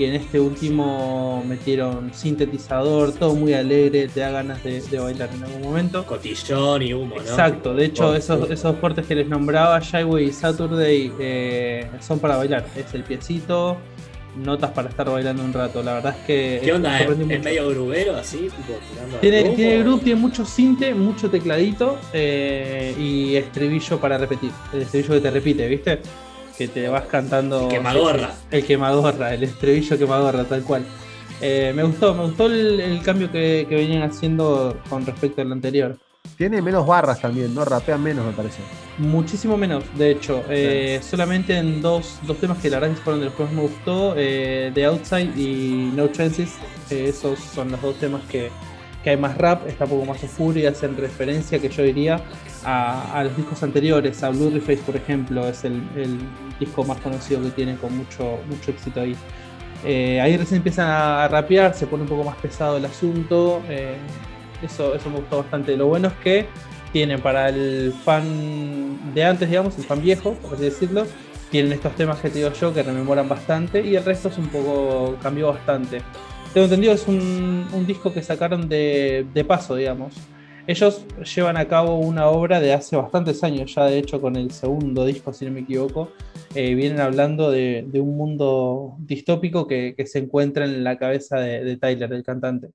En 0.04 0.14
este 0.14 0.40
último 0.40 1.44
metieron 1.46 2.12
sintetizador, 2.14 3.12
todo 3.12 3.34
muy 3.34 3.54
alegre, 3.54 4.08
te 4.08 4.20
da 4.20 4.30
ganas 4.30 4.62
de, 4.64 4.80
de 4.80 4.98
bailar 4.98 5.30
en 5.34 5.44
algún 5.44 5.62
momento. 5.62 6.04
Cotillón 6.06 6.82
y 6.82 6.92
humo, 6.94 7.16
¿no? 7.16 7.20
Exacto, 7.22 7.74
de 7.74 7.86
hecho 7.86 8.08
Oh, 8.10 8.14
esos, 8.14 8.46
sí. 8.46 8.52
esos 8.54 8.76
cortes 8.76 9.06
que 9.06 9.14
les 9.14 9.28
nombraba, 9.28 9.78
Shyway 9.80 10.26
y 10.26 10.32
Saturday, 10.32 11.12
eh, 11.18 11.86
son 12.00 12.18
para 12.18 12.36
bailar. 12.36 12.66
Es 12.76 12.92
el 12.94 13.02
piecito, 13.04 13.76
notas 14.36 14.70
para 14.70 14.88
estar 14.88 15.08
bailando 15.10 15.44
un 15.44 15.52
rato. 15.52 15.82
La 15.82 15.94
verdad 15.94 16.16
es 16.18 16.26
que... 16.26 16.60
¿Qué 16.64 16.72
onda? 16.72 16.98
¿Es, 17.00 17.10
es 17.10 17.42
medio 17.42 17.68
grubero 17.70 18.16
así? 18.16 18.38
Tipo, 18.38 18.78
Tiene, 19.20 19.42
grupo? 19.42 19.56
tiene 19.56 19.78
groove, 19.82 20.02
tiene 20.02 20.20
mucho 20.20 20.44
cinte, 20.44 20.94
mucho 20.94 21.28
tecladito 21.30 21.98
eh, 22.12 22.94
y 22.98 23.36
estribillo 23.36 23.98
para 24.00 24.18
repetir. 24.18 24.50
El 24.72 24.82
estribillo 24.82 25.14
que 25.14 25.20
te 25.20 25.30
repite, 25.30 25.68
¿viste? 25.68 26.00
Que 26.56 26.68
te 26.68 26.88
vas 26.88 27.04
cantando. 27.04 27.68
Quemagorra. 27.68 28.30
El 28.50 28.64
quemadorra, 28.64 29.34
el 29.34 29.42
estribillo 29.44 29.98
quemadorra, 29.98 30.44
tal 30.44 30.62
cual. 30.62 30.84
Eh, 31.40 31.72
me 31.74 31.82
gustó, 31.82 32.14
me 32.14 32.24
gustó 32.24 32.46
el, 32.46 32.78
el 32.80 33.02
cambio 33.02 33.30
que, 33.32 33.66
que 33.68 33.74
venían 33.74 34.02
haciendo 34.02 34.76
con 34.88 35.04
respecto 35.04 35.42
al 35.42 35.50
anterior. 35.50 35.96
Tiene 36.36 36.62
menos 36.62 36.86
barras 36.86 37.20
también, 37.20 37.54
¿no? 37.54 37.64
Rapean 37.64 38.02
menos, 38.02 38.24
me 38.24 38.32
parece. 38.32 38.62
Muchísimo 38.98 39.56
menos, 39.56 39.84
de 39.96 40.12
hecho. 40.12 40.44
Eh, 40.48 41.00
solamente 41.02 41.56
en 41.56 41.82
dos, 41.82 42.18
dos 42.26 42.36
temas 42.38 42.58
que 42.58 42.70
la 42.70 42.78
verdad 42.78 42.94
que 42.94 43.02
fueron 43.02 43.20
de 43.20 43.26
los 43.26 43.34
que 43.34 43.42
más 43.42 43.52
me 43.52 43.62
gustó: 43.62 44.14
eh, 44.16 44.70
The 44.74 44.84
Outside 44.86 45.36
y 45.36 45.90
No 45.94 46.08
Chances. 46.08 46.50
Eh, 46.90 47.06
esos 47.08 47.38
son 47.38 47.72
los 47.72 47.82
dos 47.82 47.96
temas 47.96 48.22
que, 48.30 48.50
que 49.02 49.10
hay 49.10 49.16
más 49.16 49.36
rap, 49.36 49.66
está 49.66 49.84
un 49.84 49.90
poco 49.90 50.04
más 50.06 50.22
oscuro 50.22 50.58
y 50.58 50.66
hacen 50.66 50.96
referencia, 50.96 51.58
que 51.58 51.68
yo 51.68 51.82
diría, 51.82 52.20
a, 52.64 53.22
los 53.24 53.36
discos 53.36 53.62
anteriores. 53.62 54.22
A 54.22 54.30
Blurry 54.30 54.60
Face, 54.60 54.82
por 54.84 54.96
ejemplo, 54.96 55.46
es 55.48 55.64
el, 55.64 55.82
disco 56.60 56.84
más 56.84 57.00
conocido 57.00 57.42
que 57.42 57.50
tiene 57.50 57.76
con 57.76 57.96
mucho, 57.96 58.38
mucho 58.48 58.70
éxito 58.70 59.00
ahí. 59.00 59.16
Eh, 59.84 60.20
ahí 60.20 60.36
recién 60.36 60.58
empiezan 60.58 60.88
a, 60.88 61.24
a 61.24 61.28
rapear, 61.28 61.74
se 61.74 61.88
pone 61.88 62.04
un 62.04 62.08
poco 62.08 62.22
más 62.22 62.36
pesado 62.36 62.76
el 62.76 62.84
asunto. 62.84 63.60
eh, 63.68 63.96
eso, 64.62 64.94
eso 64.94 65.10
me 65.10 65.16
gustó 65.16 65.38
bastante. 65.38 65.76
Lo 65.76 65.86
bueno 65.86 66.08
es 66.08 66.14
que 66.22 66.46
tienen 66.92 67.20
para 67.20 67.48
el 67.48 67.92
fan 68.04 69.12
de 69.14 69.24
antes, 69.24 69.48
digamos, 69.48 69.76
el 69.78 69.84
fan 69.84 70.00
viejo, 70.00 70.34
por 70.34 70.54
así 70.54 70.64
decirlo, 70.64 71.06
tienen 71.50 71.72
estos 71.72 71.94
temas 71.96 72.20
que 72.20 72.30
te 72.30 72.38
digo 72.38 72.52
yo 72.52 72.72
que 72.72 72.82
rememoran 72.82 73.28
bastante 73.28 73.84
y 73.84 73.96
el 73.96 74.04
resto 74.04 74.28
es 74.28 74.38
un 74.38 74.48
poco, 74.48 75.16
cambió 75.22 75.48
bastante. 75.48 76.02
Tengo 76.52 76.66
entendido, 76.66 76.92
es 76.92 77.08
un, 77.08 77.66
un 77.72 77.86
disco 77.86 78.12
que 78.12 78.22
sacaron 78.22 78.68
de, 78.68 79.26
de 79.32 79.44
paso, 79.44 79.74
digamos. 79.74 80.14
Ellos 80.66 81.04
llevan 81.34 81.56
a 81.56 81.66
cabo 81.66 81.98
una 81.98 82.28
obra 82.28 82.60
de 82.60 82.72
hace 82.72 82.94
bastantes 82.94 83.42
años, 83.42 83.74
ya 83.74 83.86
de 83.86 83.98
hecho 83.98 84.20
con 84.20 84.36
el 84.36 84.52
segundo 84.52 85.04
disco, 85.04 85.32
si 85.32 85.44
no 85.44 85.50
me 85.50 85.60
equivoco, 85.60 86.10
eh, 86.54 86.74
vienen 86.74 87.00
hablando 87.00 87.50
de, 87.50 87.88
un 87.94 88.16
mundo 88.16 88.94
distópico 88.98 89.66
que, 89.66 89.96
se 90.06 90.20
encuentra 90.20 90.64
en 90.64 90.84
la 90.84 90.98
cabeza 90.98 91.38
de, 91.40 91.76
Tyler, 91.78 92.12
el 92.12 92.22
cantante. 92.22 92.68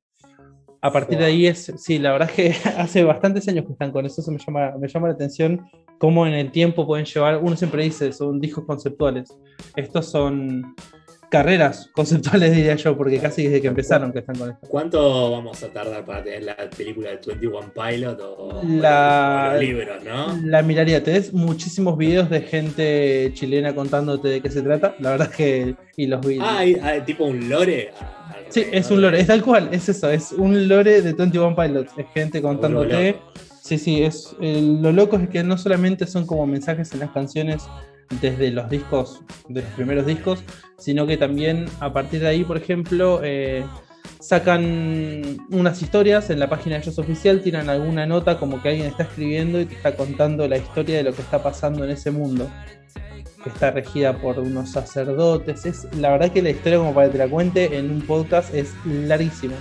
A 0.82 0.92
partir 0.92 1.18
de 1.18 1.26
ahí 1.26 1.48
es, 1.48 1.72
sí, 1.78 1.98
la 1.98 2.12
verdad 2.12 2.30
es 2.30 2.36
que 2.36 2.70
hace 2.78 3.04
bastantes 3.06 3.48
años 3.48 3.66
que 3.66 3.72
están 3.72 3.92
con 3.92 4.06
eso, 4.06 4.22
eso 4.22 4.32
me 4.32 4.40
llama, 4.40 4.74
me 4.78 4.88
llama 4.90 5.08
la 5.08 5.13
atención 5.13 5.66
cómo 5.98 6.28
en 6.28 6.34
el 6.34 6.52
tiempo 6.52 6.86
pueden 6.86 7.06
llevar, 7.06 7.38
uno 7.42 7.56
siempre 7.56 7.84
dice, 7.84 8.12
son 8.12 8.42
discos 8.42 8.66
conceptuales. 8.66 9.30
Estos 9.76 10.12
son 10.12 10.76
carreras 11.30 11.90
conceptuales, 11.94 12.56
diría 12.56 12.76
yo, 12.76 12.98
porque 12.98 13.20
casi 13.20 13.44
desde 13.44 13.62
que 13.62 13.68
empezaron 13.68 14.12
que 14.12 14.20
están 14.20 14.38
con 14.38 14.52
esto. 14.52 14.68
¿Cuánto 14.68 15.32
vamos 15.32 15.62
a 15.63 15.68
tardar 15.70 16.06
para 16.06 16.24
tener 16.24 16.44
la 16.44 16.56
película 16.76 17.10
de 17.12 17.20
21 17.26 17.74
Pilot 17.74 18.20
o, 18.22 18.62
la, 18.63 19.52
los 19.54 19.62
libros, 19.62 20.04
no? 20.04 20.38
La 20.44 20.62
miraría, 20.62 21.04
tenés 21.04 21.34
muchísimos 21.34 21.98
videos 21.98 22.30
de 22.30 22.42
gente 22.42 23.32
chilena 23.34 23.74
contándote 23.76 24.28
de 24.28 24.42
qué 24.42 24.50
se 24.50 24.62
trata, 24.62 24.96
la 25.00 25.12
verdad 25.12 25.30
es 25.32 25.36
que... 25.36 25.76
Y 26.00 26.06
los 26.06 26.22
videos. 26.22 26.48
Ah, 26.48 26.60
hay, 26.60 27.02
tipo 27.08 27.26
un 27.26 27.50
lore. 27.50 27.92
Sí, 28.50 28.66
es 28.72 28.92
un 28.92 29.02
lore, 29.02 29.20
es 29.20 29.26
tal 29.26 29.44
cual, 29.44 29.70
es 29.72 29.90
eso, 29.90 30.12
es 30.12 30.32
un 30.32 30.68
lore 30.68 31.02
de 31.02 31.13
21 31.13 31.56
Pilots, 31.56 31.92
es 31.98 32.06
gente 32.13 32.42
contándote... 32.42 33.20
Sí, 33.68 33.78
sí, 33.78 34.02
es, 34.02 34.34
lo 34.40 34.94
loco 34.94 35.18
es 35.18 35.28
que 35.28 35.44
no 35.44 35.58
solamente 35.58 36.08
son 36.08 36.26
como 36.26 36.48
mensajes 36.48 36.94
en 36.94 37.00
las 37.02 37.12
canciones 37.12 37.68
desde 38.22 38.52
los 38.52 38.70
discos, 38.70 39.22
de 39.50 39.62
los 39.62 39.72
primeros 39.72 40.06
discos, 40.06 40.43
sino 40.78 41.08
que 41.08 41.17
también 41.17 41.65
a 41.80 41.91
partir 41.93 42.22
de 42.22 42.28
ahí, 42.28 42.43
por 42.43 42.58
ejemplo, 42.58 43.22
eh, 43.24 43.65
sacan 44.20 45.38
unas 45.52 45.82
historias 45.82 46.30
en 46.30 46.39
la 46.39 46.50
página 46.50 46.76
de 46.76 46.84
ellos 46.84 47.00
oficial, 47.00 47.41
tiran 47.41 47.70
alguna 47.70 48.06
nota 48.06 48.38
como 48.38 48.62
que 48.62 48.70
alguien 48.70 48.88
está 48.88 49.04
escribiendo 49.04 49.60
y 49.60 49.65
te 49.65 49.76
está 49.76 49.96
contando 49.96 50.48
la 50.48 50.58
historia 50.58 50.98
de 50.98 51.04
lo 51.04 51.13
que 51.13 51.22
está 51.22 51.41
pasando 51.41 51.84
en 51.84 51.91
ese 51.91 52.12
mundo, 52.12 52.50
que 53.43 53.50
está 53.50 53.72
regida 53.72 54.17
por 54.17 54.39
unos 54.39 54.72
sacerdotes. 54.72 55.65
Es 55.65 55.88
la 55.96 56.12
verdad 56.12 56.32
que 56.32 56.41
la 56.41 56.50
historia, 56.50 56.80
como 56.80 56.93
para 56.93 57.08
que 57.08 57.13
te 57.13 57.17
la 57.20 57.30
cuente 57.30 57.78
en 57.78 57.91
un 57.91 58.02
podcast, 58.02 58.54
es 58.54 58.74
larguísima. 58.86 59.56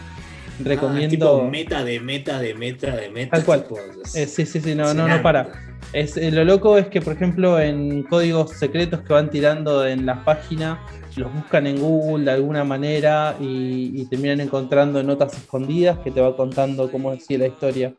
Recomiendo. 0.63 1.43
Ah, 1.45 1.51
meta 1.51 1.85
de 1.85 2.01
meta 2.01 2.39
de 2.39 2.55
meta 2.55 2.97
de 2.97 3.11
meta. 3.11 3.37
Tal 3.37 3.45
cual. 3.45 3.67
Eh, 4.15 4.27
sí, 4.27 4.47
sí, 4.47 4.61
sí, 4.61 4.75
no, 4.75 4.95
no, 4.95 5.07
no 5.09 5.23
para. 5.23 5.49
Es, 5.93 6.17
eh, 6.17 6.31
lo 6.31 6.45
loco 6.45 6.79
es 6.79 6.89
que, 6.89 7.01
por 7.01 7.13
ejemplo, 7.13 7.61
en 7.61 8.03
códigos 8.05 8.53
secretos 8.53 9.01
que 9.03 9.13
van 9.13 9.31
tirando 9.31 9.87
en 9.87 10.05
la 10.05 10.25
página, 10.25 10.81
los 11.17 11.33
buscan 11.33 11.67
en 11.67 11.81
Google 11.81 12.25
de 12.25 12.31
alguna 12.33 12.65
manera 12.65 13.37
y, 13.41 14.05
terminan 14.07 14.41
encontrando 14.41 15.03
notas 15.03 15.35
escondidas 15.37 15.99
que 15.99 16.11
te 16.11 16.21
va 16.21 16.37
contando 16.37 16.91
cómo 16.91 17.13
decía 17.13 17.39
la 17.39 17.47
historia. 17.47 17.95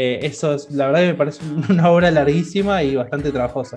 Eh, 0.00 0.20
eso 0.22 0.54
es, 0.54 0.70
la 0.70 0.86
verdad 0.86 1.00
que 1.00 1.06
me 1.08 1.14
parece 1.14 1.42
una 1.68 1.90
obra 1.90 2.08
larguísima 2.12 2.84
y 2.84 2.94
bastante 2.94 3.32
trabajosa. 3.32 3.76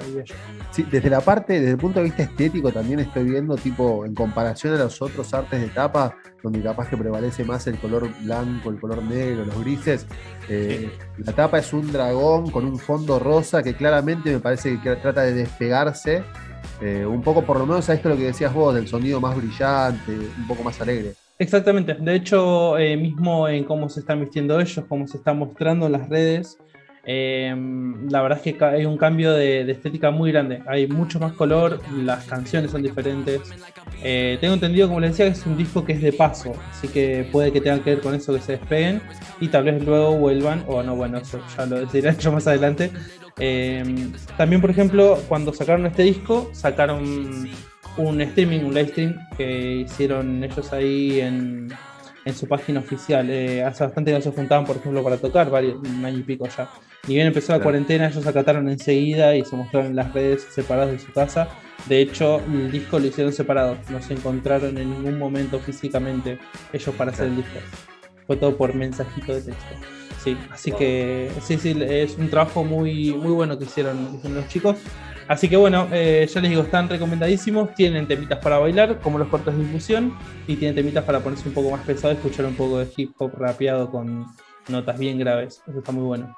Sí, 0.69 0.85
desde 0.91 1.09
la 1.09 1.19
parte, 1.19 1.53
desde 1.53 1.71
el 1.71 1.77
punto 1.77 1.97
de 1.97 2.05
vista 2.05 2.21
estético 2.21 2.71
también 2.71 2.99
estoy 2.99 3.23
viendo, 3.23 3.55
tipo, 3.55 4.05
en 4.05 4.13
comparación 4.13 4.75
a 4.75 4.77
los 4.77 5.01
otros 5.01 5.33
artes 5.33 5.59
de 5.59 5.69
tapa, 5.69 6.15
donde 6.43 6.61
capaz 6.61 6.89
que 6.89 6.95
prevalece 6.95 7.43
más 7.43 7.65
el 7.65 7.79
color 7.79 8.07
blanco, 8.21 8.69
el 8.69 8.79
color 8.79 9.01
negro, 9.01 9.45
los 9.45 9.59
grises, 9.61 10.05
eh, 10.47 10.91
la 11.17 11.33
tapa 11.33 11.57
es 11.57 11.73
un 11.73 11.91
dragón 11.91 12.51
con 12.51 12.65
un 12.65 12.77
fondo 12.77 13.17
rosa 13.17 13.63
que 13.63 13.73
claramente 13.73 14.31
me 14.31 14.39
parece 14.39 14.79
que 14.79 14.95
trata 14.97 15.23
de 15.23 15.33
despegarse 15.33 16.23
eh, 16.81 17.03
un 17.03 17.23
poco 17.23 17.43
por 17.43 17.57
lo 17.57 17.65
menos 17.65 17.89
a 17.89 17.95
esto 17.95 18.09
lo 18.09 18.15
que 18.15 18.25
decías 18.25 18.53
vos, 18.53 18.75
del 18.75 18.87
sonido 18.87 19.19
más 19.19 19.35
brillante, 19.35 20.11
un 20.11 20.47
poco 20.47 20.61
más 20.61 20.79
alegre. 20.79 21.15
Exactamente, 21.41 21.95
de 21.95 22.13
hecho, 22.13 22.77
eh, 22.77 22.95
mismo 22.95 23.47
en 23.47 23.63
cómo 23.63 23.89
se 23.89 24.01
están 24.01 24.19
vistiendo 24.19 24.59
ellos, 24.59 24.85
cómo 24.87 25.07
se 25.07 25.17
están 25.17 25.39
mostrando 25.39 25.87
en 25.87 25.93
las 25.93 26.07
redes, 26.07 26.59
eh, 27.03 27.51
la 28.11 28.21
verdad 28.21 28.39
es 28.45 28.53
que 28.53 28.63
hay 28.63 28.85
un 28.85 28.95
cambio 28.95 29.33
de, 29.33 29.61
estética 29.71 30.11
muy 30.11 30.31
grande. 30.31 30.61
Hay 30.67 30.85
mucho 30.85 31.19
más 31.19 31.33
color, 31.33 31.81
las 31.97 32.25
canciones 32.25 32.69
son 32.69 32.83
diferentes. 32.83 33.41
Eh, 34.03 34.37
tengo 34.39 34.53
entendido, 34.53 34.87
como 34.87 34.99
les 34.99 35.17
decía, 35.17 35.25
que 35.25 35.31
es 35.31 35.43
un 35.47 35.57
disco 35.57 35.83
que 35.83 35.93
es 35.93 36.01
de 36.03 36.13
paso, 36.13 36.53
así 36.69 36.87
que 36.89 37.27
puede 37.31 37.51
que 37.51 37.59
tenga 37.59 37.83
que 37.83 37.95
ver 37.95 38.01
con 38.01 38.13
eso 38.13 38.35
que 38.35 38.41
se 38.41 38.51
despeguen 38.57 39.01
y 39.39 39.47
tal 39.47 39.63
vez 39.63 39.83
luego 39.83 40.15
vuelvan, 40.17 40.63
o 40.67 40.83
no, 40.83 40.95
bueno, 40.95 41.17
eso 41.17 41.41
ya 41.57 41.65
lo 41.65 41.79
decidiré 41.79 42.15
yo 42.19 42.31
más 42.31 42.45
adelante. 42.45 42.91
también, 44.37 44.61
por 44.61 44.69
ejemplo, 44.69 45.17
cuando 45.27 45.53
sacaron 45.53 45.87
este 45.87 46.03
disco, 46.03 46.51
sacaron 46.53 47.49
un 47.97 48.21
streaming, 48.21 48.61
un 48.61 48.73
live 48.73 48.89
stream 48.89 49.27
que 49.37 49.77
hicieron 49.77 50.43
ellos 50.43 50.71
ahí 50.73 51.21
en, 51.21 51.69
su 52.33 52.47
página 52.47 52.79
oficial. 52.79 53.29
Eh, 53.29 53.63
hace 53.63 53.83
bastante 53.83 54.11
que 54.11 54.17
no 54.17 54.23
se 54.23 54.31
juntaban, 54.31 54.65
por 54.65 54.77
ejemplo, 54.77 55.03
para 55.03 55.17
tocar, 55.17 55.49
varios, 55.49 55.75
un 55.77 56.05
año 56.05 56.19
y 56.19 56.23
pico 56.23 56.47
ya. 56.47 56.69
Ni 57.07 57.15
bien 57.15 57.27
empezó 57.27 57.51
la 57.53 57.63
cuarentena, 57.63 58.07
ellos 58.07 58.25
acataron 58.27 58.69
enseguida 58.69 59.35
y 59.35 59.43
se 59.43 59.55
mostraron 59.55 59.91
en 59.91 59.95
las 59.95 60.13
redes 60.13 60.47
separadas 60.51 60.91
de 60.91 60.99
su 60.99 61.11
casa. 61.11 61.47
De 61.87 61.99
hecho, 61.99 62.39
el 62.45 62.71
disco 62.71 62.99
lo 62.99 63.07
hicieron 63.07 63.33
separado, 63.33 63.75
no 63.89 64.01
se 64.01 64.13
encontraron 64.13 64.77
en 64.77 64.91
ningún 64.91 65.17
momento 65.17 65.59
físicamente 65.59 66.37
ellos 66.71 66.95
para 66.95 67.11
hacer 67.11 67.27
el 67.27 67.37
disco. 67.37 67.59
Fue 68.27 68.37
todo 68.37 68.55
por 68.55 68.75
mensajito 68.75 69.33
de 69.33 69.41
texto. 69.41 69.75
Sí, 70.23 70.37
así 70.51 70.71
que 70.71 71.31
sí, 71.41 71.57
sí, 71.57 71.75
es 71.81 72.15
un 72.17 72.29
trabajo 72.29 72.63
muy, 72.63 73.11
muy 73.11 73.31
bueno 73.31 73.57
que 73.57 73.65
hicieron 73.65 74.19
los 74.23 74.47
chicos. 74.47 74.77
Así 75.31 75.47
que 75.47 75.55
bueno, 75.55 75.87
eh, 75.93 76.27
ya 76.29 76.41
les 76.41 76.49
digo, 76.49 76.63
están 76.63 76.89
recomendadísimos. 76.89 77.73
Tienen 77.73 78.05
temitas 78.05 78.39
para 78.39 78.57
bailar, 78.57 78.99
como 78.99 79.17
los 79.17 79.29
cortos 79.29 79.55
de 79.55 79.61
infusión, 79.61 80.13
y 80.45 80.57
tienen 80.57 80.75
temitas 80.75 81.05
para 81.05 81.21
ponerse 81.21 81.47
un 81.47 81.53
poco 81.53 81.71
más 81.71 81.79
pesado, 81.85 82.13
escuchar 82.13 82.45
un 82.47 82.53
poco 82.53 82.79
de 82.79 82.89
hip 82.97 83.13
hop 83.17 83.31
rapeado 83.37 83.89
con 83.89 84.25
notas 84.67 84.99
bien 84.99 85.17
graves. 85.17 85.63
Eso 85.65 85.79
está 85.79 85.93
muy 85.93 86.03
bueno. 86.03 86.35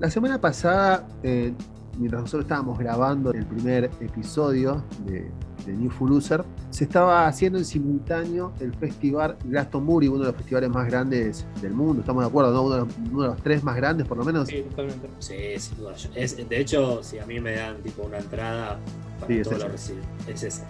La 0.00 0.10
semana 0.10 0.40
pasada, 0.40 1.06
eh, 1.22 1.52
mientras 1.96 2.22
nosotros 2.22 2.46
estábamos 2.46 2.80
grabando 2.80 3.32
el 3.32 3.46
primer 3.46 3.84
episodio 4.00 4.82
de 5.06 5.30
de 5.68 5.74
New 5.74 5.90
Fuluser, 5.90 6.44
se 6.70 6.84
estaba 6.84 7.26
haciendo 7.26 7.58
en 7.58 7.64
simultáneo 7.64 8.52
el 8.60 8.74
festival 8.74 9.36
Glastonbury, 9.44 10.08
uno 10.08 10.20
de 10.20 10.26
los 10.26 10.36
festivales 10.36 10.70
más 10.70 10.86
grandes 10.86 11.46
del 11.60 11.74
mundo, 11.74 12.00
estamos 12.00 12.22
de 12.22 12.28
acuerdo, 12.28 12.52
¿no? 12.52 12.62
Uno 12.62 13.22
de, 13.22 13.28
los, 13.28 13.36
tres 13.42 13.62
más 13.62 13.76
grandes 13.76 14.06
por 14.06 14.16
lo 14.16 14.24
menos. 14.24 14.48
Sí, 14.48 14.62
totalmente. 14.62 15.08
Sí, 15.18 15.58
sin 15.58 15.78
duda. 15.78 15.94
Es, 16.14 16.48
de 16.48 16.60
hecho, 16.60 17.02
si 17.02 17.18
a 17.18 17.26
mí 17.26 17.38
me 17.38 17.54
dan 17.54 17.82
tipo 17.82 18.02
una 18.02 18.18
entrada 18.18 18.78
para 19.20 19.34
sí, 19.34 19.42
todo 19.42 19.58
lo 19.58 19.68
recibo, 19.68 20.00
es 20.26 20.42
ese. 20.42 20.62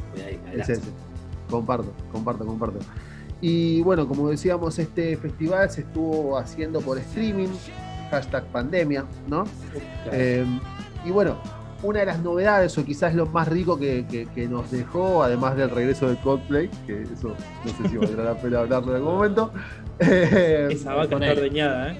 es 0.53 0.69
ese. 0.69 0.91
Comparto, 1.49 1.93
comparto, 2.13 2.45
comparto. 2.45 2.79
Y 3.41 3.81
bueno, 3.83 4.09
como 4.09 4.29
decíamos, 4.29 4.79
este 4.79 5.17
festival 5.17 5.71
se 5.71 5.83
estuvo 5.83 6.37
haciendo 6.37 6.81
por 6.81 6.99
streaming, 6.99 7.49
hashtag 8.11 8.45
pandemia, 8.47 9.05
¿no? 9.29 9.45
Eh, 10.11 10.45
y 11.05 11.11
bueno, 11.11 11.39
una 11.83 12.01
de 12.01 12.07
las 12.07 12.21
novedades, 12.21 12.77
o 12.77 12.85
quizás 12.85 13.15
lo 13.15 13.27
más 13.27 13.49
rico 13.49 13.79
que, 13.79 14.49
nos 14.51 14.71
dejó, 14.71 15.23
además 15.23 15.57
del 15.57 15.71
regreso 15.71 16.09
de 16.09 16.17
Coldplay, 16.17 16.69
que 16.87 17.03
eso 17.03 17.35
no 17.65 17.71
sé 17.71 17.89
si 17.89 17.97
valdrá 17.97 18.25
la 18.25 18.35
pena 18.35 18.61
hablarlo 18.61 18.91
en 18.91 18.97
algún 18.97 19.15
momento. 19.15 19.53
Esa 19.99 20.95
vaca 20.95 21.17
está 21.17 21.33
ordeñada, 21.33 21.93
¿eh? 21.93 21.99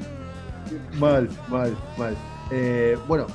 Mal, 0.99 1.29
mal, 1.49 1.77
mal. 1.97 2.17
Eh, 2.51 2.97
bueno, 3.07 3.27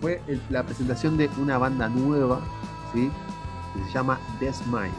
fue 0.00 0.20
la 0.50 0.62
presentación 0.62 1.16
de 1.16 1.30
una 1.40 1.58
banda 1.58 1.88
nueva, 1.88 2.40
¿sí? 2.92 3.10
Que 3.74 3.84
se 3.84 3.94
llama 3.94 4.18
The 4.40 4.52
Smile, 4.52 4.90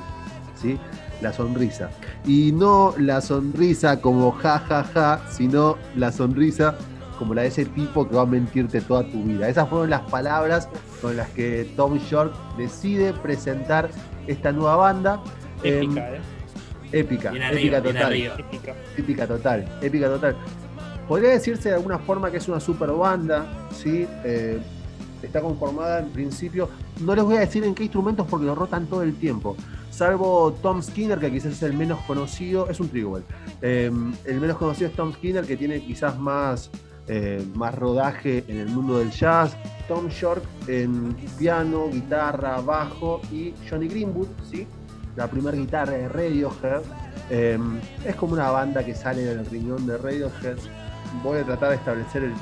¿sí? 0.56 0.80
La 1.22 1.34
sonrisa. 1.34 1.90
Y 2.26 2.52
no 2.52 2.94
la 2.98 3.22
sonrisa 3.22 4.00
como 4.02 4.32
ja, 4.32 4.60
ja, 4.60 4.84
ja, 4.84 5.22
sino 5.30 5.78
la 5.96 6.12
sonrisa 6.12 6.76
como 7.18 7.34
la 7.34 7.44
de 7.44 7.50
ese 7.50 7.66
tipo 7.66 8.08
que 8.08 8.16
va 8.16 8.22
a 8.22 8.26
mentirte 8.26 8.82
toda 8.82 9.04
tu 9.04 9.24
vida. 9.24 9.50
Esas 9.50 9.68
fueron 9.70 9.90
las 9.90 10.02
palabras 10.02 10.70
con 11.02 11.18
las 11.18 11.30
que 11.30 11.72
Tom 11.76 11.98
Short 11.98 12.34
decide 12.58 13.14
presentar 13.14 13.90
esta 14.28 14.52
nueva 14.52 14.76
banda. 14.76 15.22
Épica, 15.64 16.16
¿eh? 16.16 16.22
Épica, 16.92 17.34
épica 17.52 17.82
total. 17.82 18.14
Épica. 18.98 19.28
total, 19.28 19.66
épica 19.82 20.08
total. 20.08 20.36
Podría 21.08 21.30
decirse 21.32 21.70
de 21.70 21.76
alguna 21.76 22.00
forma 22.00 22.32
que 22.32 22.38
es 22.38 22.48
una 22.48 22.60
super 22.60 22.92
banda, 22.92 23.46
¿sí? 23.72 24.08
Eh, 24.24 24.60
está 25.22 25.42
conformada 25.42 26.00
en 26.00 26.10
principio. 26.10 26.70
No 27.00 27.16
les 27.16 27.24
voy 27.24 27.38
a 27.38 27.40
decir 27.42 27.64
en 27.64 27.76
qué 27.76 27.84
instrumentos 27.84 28.28
porque 28.30 28.46
lo 28.46 28.56
rotan 28.56 28.88
todo 28.88 29.04
el 29.04 29.16
tiempo. 29.16 29.56
Salvo 29.90 30.54
Tom 30.62 30.82
Skinner, 30.82 31.18
que 31.18 31.32
quizás 31.32 31.54
es 31.54 31.64
el 31.64 31.74
menos 31.74 32.00
conocido, 32.06 32.70
es 32.70 32.80
un 32.80 32.90
trio 32.90 33.20
eh, 33.62 33.92
el 34.26 34.40
menos 34.40 34.58
conocido 34.58 34.90
es 34.90 34.96
Tom 34.96 35.12
Skinner, 35.14 35.46
que 35.46 35.58
tiene 35.58 35.82
quizás 35.82 36.20
más 36.20 36.70
eh, 37.08 37.46
más 37.56 37.74
rodaje 37.76 38.44
en 38.48 38.58
el 38.58 38.68
mundo 38.68 39.00
del 39.00 39.12
jazz, 39.12 39.56
Tom 39.88 40.10
York 40.10 40.44
en 40.68 41.16
piano, 41.38 41.90
guitarra, 41.90 42.60
bajo 42.62 43.22
y 43.32 43.54
Johnny 43.70 43.88
Greenwood, 43.88 44.28
¿sí? 44.50 44.68
la 45.18 45.28
primera 45.28 45.58
guitarra 45.58 45.94
de 45.94 46.08
Radiohead. 46.08 46.84
Em, 47.30 47.80
es 48.06 48.16
como 48.16 48.34
una 48.34 48.52
banda 48.52 48.86
que 48.86 48.96
sale 48.96 49.24
del 49.24 49.46
riñón 49.46 49.86
de 49.86 49.98
Radiohead. 49.98 50.58
voy 51.24 51.40
a 51.40 51.44
tratar 51.44 51.70
de 51.70 51.76
establecer 51.76 52.24
el, 52.24 52.34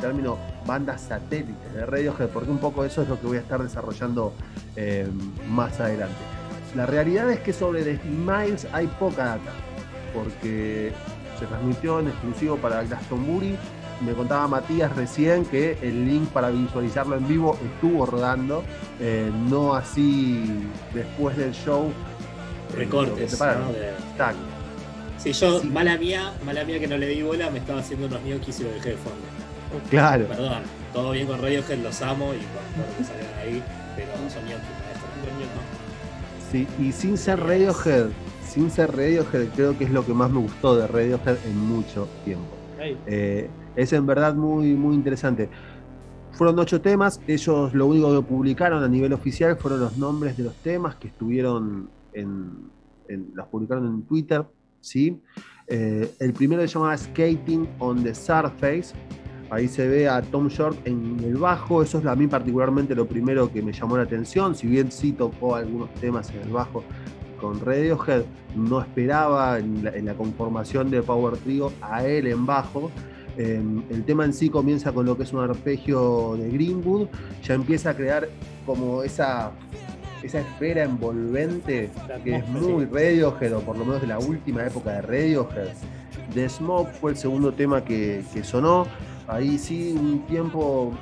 término 0.00 0.38
bandas 0.64 1.02
satélites 1.02 1.74
de 1.74 1.84
Radiohead, 1.84 2.28
porque 2.28 2.50
un 2.50 2.58
poco 2.58 2.84
eso 2.84 3.02
es 3.02 3.08
lo 3.08 3.20
que 3.20 3.26
voy 3.26 3.36
a 3.36 3.40
estar 3.40 3.62
desarrollando 3.62 4.32
eh, 4.76 5.08
más 5.48 5.80
adelante. 5.80 6.16
La 6.76 6.86
realidad 6.86 7.30
es 7.30 7.40
que 7.40 7.52
sobre 7.52 7.82
The 7.82 8.00
Miles 8.04 8.66
hay 8.72 8.86
poca 8.86 9.24
data, 9.24 9.52
porque 10.14 10.92
se 11.38 11.46
transmitió 11.46 12.00
en 12.00 12.08
exclusivo 12.08 12.56
para 12.56 12.82
Glastonbury. 12.82 13.56
Me 14.04 14.12
contaba 14.12 14.46
Matías 14.46 14.94
recién 14.94 15.44
que 15.44 15.76
el 15.82 16.06
link 16.06 16.28
para 16.28 16.50
visualizarlo 16.50 17.16
en 17.16 17.26
vivo 17.26 17.58
estuvo 17.74 18.06
rodando, 18.06 18.62
eh, 19.00 19.30
no 19.48 19.74
así 19.74 20.44
después 20.94 21.36
del 21.36 21.52
show. 21.52 21.92
Recortes. 22.74 23.40
¿no? 23.40 23.72
De... 23.72 23.92
Sí, 25.18 25.32
yo, 25.32 25.62
mala 25.64 25.96
mía, 25.96 26.32
mala 26.44 26.64
mía 26.64 26.78
que 26.78 26.86
no 26.86 26.96
le 26.96 27.08
di 27.08 27.22
bola, 27.22 27.50
me 27.50 27.58
estaba 27.58 27.80
haciendo 27.80 28.06
unos 28.06 28.22
ñoquis 28.22 28.60
y 28.60 28.64
lo 28.64 28.70
dejé 28.70 28.90
de 28.90 28.96
fondo. 28.96 29.18
Claro. 29.90 30.26
Perdón, 30.26 30.62
todo 30.92 31.10
bien 31.10 31.26
con 31.26 31.42
Radiohead, 31.42 31.78
los 31.78 32.00
amo 32.02 32.32
y 32.34 32.38
bueno, 32.38 32.92
que 32.96 33.04
salgan 33.04 33.38
ahí, 33.40 33.62
pero 33.96 34.12
son 34.30 34.44
ñoquis, 34.44 34.78
Sí, 36.52 36.66
y 36.78 36.92
sin 36.92 37.18
ser 37.18 37.40
Radiohead, 37.40 38.06
sin 38.48 38.70
ser 38.70 38.96
Radiohead, 38.96 39.48
creo 39.54 39.76
que 39.76 39.84
es 39.84 39.90
lo 39.90 40.06
que 40.06 40.14
más 40.14 40.30
me 40.30 40.38
gustó 40.38 40.76
de 40.76 40.86
Radiohead 40.86 41.36
en 41.44 41.58
mucho 41.58 42.08
tiempo. 42.24 42.56
Eh, 43.06 43.50
es 43.78 43.92
en 43.92 44.06
verdad 44.06 44.34
muy, 44.34 44.74
muy 44.74 44.94
interesante. 44.94 45.48
Fueron 46.32 46.58
ocho 46.58 46.80
temas, 46.80 47.20
ellos 47.26 47.72
lo 47.74 47.86
único 47.86 48.14
que 48.14 48.26
publicaron 48.26 48.82
a 48.82 48.88
nivel 48.88 49.12
oficial 49.12 49.56
fueron 49.56 49.80
los 49.80 49.96
nombres 49.96 50.36
de 50.36 50.44
los 50.44 50.54
temas 50.56 50.96
que 50.96 51.08
estuvieron 51.08 51.88
en, 52.12 52.70
los 53.34 53.46
publicaron 53.46 53.86
en 53.86 54.02
Twitter, 54.02 54.44
¿sí? 54.80 55.20
Eh, 55.66 56.12
el 56.18 56.32
primero 56.32 56.62
se 56.62 56.68
llamaba 56.68 56.96
Skating 56.96 57.68
on 57.78 58.02
the 58.02 58.14
Surface, 58.14 58.94
Ahí 59.50 59.66
se 59.66 59.88
ve 59.88 60.06
a 60.06 60.20
Tom 60.20 60.48
Short 60.48 60.76
en 60.86 61.20
el 61.24 61.36
bajo, 61.36 61.82
eso 61.82 61.98
es 61.98 62.04
a 62.04 62.14
mí 62.14 62.26
particularmente 62.26 62.94
lo 62.94 63.06
primero 63.06 63.50
que 63.50 63.62
me 63.62 63.72
llamó 63.72 63.96
la 63.96 64.02
atención, 64.02 64.54
si 64.54 64.66
bien 64.66 64.92
sí 64.92 65.12
tocó 65.12 65.54
algunos 65.54 65.92
temas 65.94 66.28
en 66.34 66.42
el 66.42 66.50
bajo 66.50 66.84
con 67.40 67.58
Radiohead, 67.58 68.24
no 68.54 68.82
esperaba 68.82 69.58
en 69.58 69.84
la, 70.04 70.14
conformación 70.14 70.90
de 70.90 71.02
Power 71.02 71.38
Trio 71.38 71.72
a 71.80 72.04
él 72.04 72.26
en 72.26 72.44
bajo. 72.44 72.90
El 73.38 74.04
tema 74.04 74.24
en 74.24 74.34
sí 74.34 74.50
comienza 74.50 74.90
con 74.90 75.06
lo 75.06 75.16
que 75.16 75.22
es 75.22 75.32
un 75.32 75.40
arpegio 75.40 76.36
de 76.36 76.50
Greenwood, 76.50 77.06
ya 77.42 77.54
empieza 77.54 77.90
a 77.90 77.94
crear 77.94 78.28
como 78.66 79.04
esa, 79.04 79.52
esa 80.24 80.40
esfera 80.40 80.82
envolvente 80.82 81.88
que 82.24 82.36
es 82.36 82.48
muy 82.48 82.84
Radiohead, 82.84 83.56
o 83.56 83.60
por 83.60 83.78
lo 83.78 83.84
menos 83.84 84.00
de 84.00 84.08
la 84.08 84.18
última 84.18 84.66
época 84.66 84.90
de 84.92 85.02
Radiohead. 85.02 85.68
The 86.34 86.48
Smoke 86.48 86.90
fue 86.94 87.12
el 87.12 87.16
segundo 87.16 87.52
tema 87.52 87.84
que, 87.84 88.24
que 88.34 88.42
sonó. 88.42 88.86
Ahí 89.28 89.56
sí, 89.56 89.94
un 89.96 90.26
tiempo. 90.26 90.92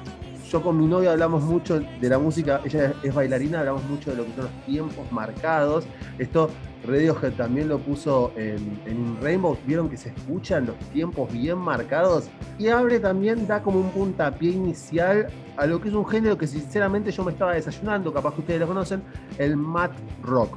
Yo 0.51 0.63
con 0.63 0.79
mi 0.79 0.87
novia 0.87 1.13
hablamos 1.13 1.43
mucho 1.43 1.81
de 1.81 2.09
la 2.09 2.19
música, 2.19 2.61
ella 2.65 2.95
es 3.03 3.13
bailarina, 3.13 3.61
hablamos 3.61 3.83
mucho 3.85 4.11
de 4.11 4.19
lo 4.19 4.27
que 4.27 4.33
son 4.35 4.45
los 4.45 4.67
tiempos 4.67 5.11
marcados. 5.11 5.87
Esto 6.19 6.51
Radiohead 6.87 7.33
también 7.33 7.69
lo 7.69 7.79
puso 7.79 8.33
en, 8.37 8.81
en 8.87 9.19
Rainbow, 9.21 9.57
vieron 9.67 9.89
que 9.89 9.97
se 9.97 10.11
escuchan 10.11 10.67
los 10.67 10.77
tiempos 10.93 11.33
bien 11.33 11.59
marcados 11.59 12.29
y 12.59 12.69
abre 12.69 13.01
también, 13.01 13.47
da 13.47 13.63
como 13.63 13.81
un 13.81 13.91
puntapié 13.91 14.51
inicial 14.51 15.29
a 15.57 15.67
lo 15.67 15.81
que 15.81 15.89
es 15.89 15.95
un 15.95 16.07
género 16.07 16.37
que 16.39 16.47
sinceramente 16.47 17.11
yo 17.11 17.25
me 17.25 17.33
estaba 17.33 17.55
desayunando, 17.55 18.13
capaz 18.13 18.35
que 18.35 18.41
ustedes 18.41 18.61
lo 18.61 18.67
conocen, 18.67 19.03
el 19.39 19.57
mat 19.57 19.93
rock, 20.23 20.57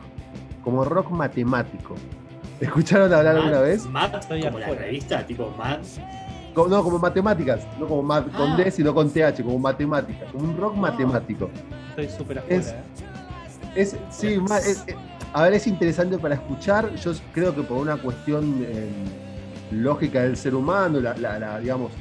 como 0.63 0.85
rock 0.85 1.09
matemático. 1.11 1.95
¿Escucharon 2.59 3.13
hablar 3.13 3.37
alguna 3.37 3.61
vez? 3.61 3.85
Mat, 3.87 4.25
como 4.27 4.59
la 4.59 4.69
revista, 4.69 5.25
tipo 5.25 5.53
Mat 5.57 5.85
no, 6.67 6.83
como 6.83 6.99
matemáticas, 6.99 7.65
no 7.79 7.87
como 7.87 8.07
con 8.07 8.57
D, 8.57 8.65
ah. 8.67 8.71
sino 8.71 8.93
con 8.93 9.09
TH, 9.09 9.43
como 9.43 9.59
matemáticas, 9.59 10.31
como 10.31 10.43
un 10.45 10.57
rock 10.57 10.73
ah. 10.77 10.81
matemático. 10.81 11.49
Estoy 11.89 12.09
súper 12.09 12.39
afuera, 12.39 12.83
es, 13.75 13.93
es, 13.93 13.97
sí, 14.09 14.37
a 15.33 15.43
ver, 15.43 15.53
es 15.53 15.67
interesante 15.67 16.17
para 16.17 16.35
escuchar. 16.35 16.93
Yo 16.95 17.11
creo 17.33 17.55
que 17.55 17.61
por 17.61 17.77
una 17.77 17.97
cuestión 17.97 18.65
em, 18.67 19.81
lógica 19.81 20.21
del 20.23 20.37
ser 20.37 20.55
humano, 20.55 20.99
la, 20.99 21.59
digamos, 21.59 21.91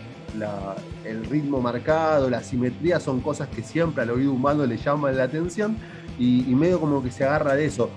el 1.05 1.25
ritmo 1.25 1.61
marcado, 1.61 2.29
la 2.31 2.43
simetría 2.43 3.01
son 3.01 3.21
cosas 3.21 3.49
que 3.49 3.63
siempre 3.63 4.03
al 4.03 4.11
oído 4.11 4.33
humano 4.33 4.65
le 4.67 4.77
llaman 4.77 5.17
la 5.17 5.25
atención 5.25 5.77
y, 6.19 6.43
medio 6.55 6.81
como 6.81 7.03
que 7.03 7.11
se 7.11 7.25
agarra 7.25 7.55
de 7.55 7.67
eso. 7.67 7.91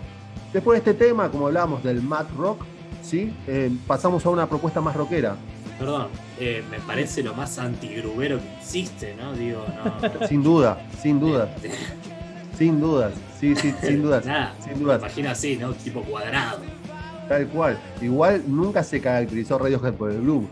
Después 0.53 0.83
de 0.83 0.91
este 0.91 1.05
tema, 1.05 1.29
como 1.29 1.47
hablábamos 1.47 1.83
del 1.83 2.01
mat 2.01 2.29
rock, 2.37 2.63
¿sí? 3.01 3.33
Em, 3.47 3.77
pasamos 3.87 4.25
a 4.25 4.29
una 4.29 4.47
propuesta 4.47 4.81
más 4.81 4.95
rockera 4.95 5.35
perdón, 5.81 6.09
eh, 6.39 6.63
me 6.69 6.79
parece 6.79 7.23
lo 7.23 7.33
más 7.33 7.57
antigrubero 7.57 8.37
que 8.37 8.57
existe, 8.59 9.15
¿no? 9.15 9.33
Digo, 9.33 9.65
no. 9.83 10.27
Sin 10.27 10.43
duda, 10.43 10.79
sin 11.01 11.19
duda. 11.19 11.55
Sin 12.61 12.79
dudas, 12.79 13.11
sí, 13.39 13.55
sí, 13.55 13.73
sin 13.81 14.03
dudas. 14.03 14.23
Nada, 14.23 14.53
sin 14.63 14.77
dudas. 14.83 15.01
Me 15.01 15.07
imagino 15.07 15.31
así, 15.31 15.57
¿no? 15.57 15.73
Tipo 15.73 16.03
cuadrado. 16.03 16.59
Tal 17.27 17.47
cual. 17.47 17.75
Igual 17.99 18.43
nunca 18.45 18.83
se 18.83 19.01
caracterizó 19.01 19.57
Radiohead 19.57 19.95
por 19.95 20.11
el 20.11 20.21
blue. 20.21 20.47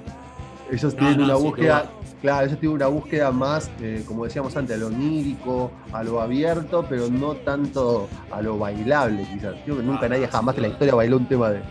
Ellos 0.72 0.96
tienen 0.96 1.22
una 1.22 1.36
búsqueda, 1.36 1.92
claro, 2.20 2.48
ellos 2.48 2.60
tienen 2.60 2.78
una 2.78 2.88
búsqueda 2.88 3.32
más, 3.32 3.70
eh, 3.80 4.04
como 4.08 4.26
decíamos 4.26 4.58
antes, 4.58 4.76
a 4.76 4.80
lo 4.80 4.88
onírico, 4.88 5.70
a 5.92 6.02
lo 6.02 6.20
abierto, 6.20 6.84
pero 6.90 7.10
no 7.10 7.36
tanto 7.36 8.10
a 8.32 8.42
lo 8.42 8.58
bailable, 8.58 9.28
quizás. 9.32 9.54
Creo 9.64 9.78
que 9.78 9.84
nunca 9.84 10.10
nadie 10.10 10.28
jamás 10.28 10.56
en 10.56 10.64
la 10.64 10.68
historia 10.70 10.96
bailó 10.96 11.18
un 11.18 11.28
tema 11.28 11.52
de, 11.52 11.62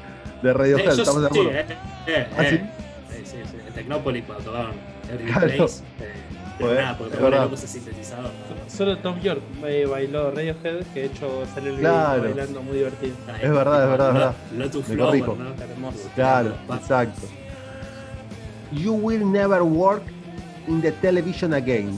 de 0.44 0.52
Radiohead. 0.52 0.86
Eh, 0.86 1.02
¿Estamos 1.02 1.22
de 1.22 1.26
acuerdo? 1.26 1.50
Eh, 1.50 2.28
¿Ah, 2.38 2.44
sí? 2.48 2.60
Tecnópolis 3.74 4.24
cuando 4.24 4.44
tocaban 4.44 4.72
Every 5.12 5.32
claro. 5.32 5.46
Place. 5.48 5.82
Pero 6.58 6.74
nada, 6.74 6.98
porque 6.98 7.16
loco 7.18 7.54
ese 7.54 7.68
sintetizador. 7.68 8.30
Solo 8.66 8.98
Tom 8.98 9.20
York 9.20 9.40
eh, 9.64 9.86
bailó 9.86 10.30
Radiohead, 10.32 10.84
que 10.92 11.00
de 11.00 11.06
hecho 11.06 11.44
salió 11.54 11.70
el 11.70 11.76
video 11.76 11.92
bailando 11.92 12.62
muy 12.62 12.78
divertido. 12.78 13.14
Es 13.40 13.50
verdad, 13.50 13.84
es 13.84 13.90
verdad, 13.90 14.08
es 14.08 14.14
verdad. 14.14 14.34
Lotus 14.56 14.84
Flower, 14.86 15.38
¿no? 15.38 15.62
Hermoso. 15.62 16.10
Claro, 16.14 16.54
exacto. 16.74 17.28
You 18.72 18.94
will 18.94 19.24
never 19.30 19.62
work 19.62 20.02
in 20.66 20.82
the 20.82 20.92
television 20.92 21.54
again. 21.54 21.96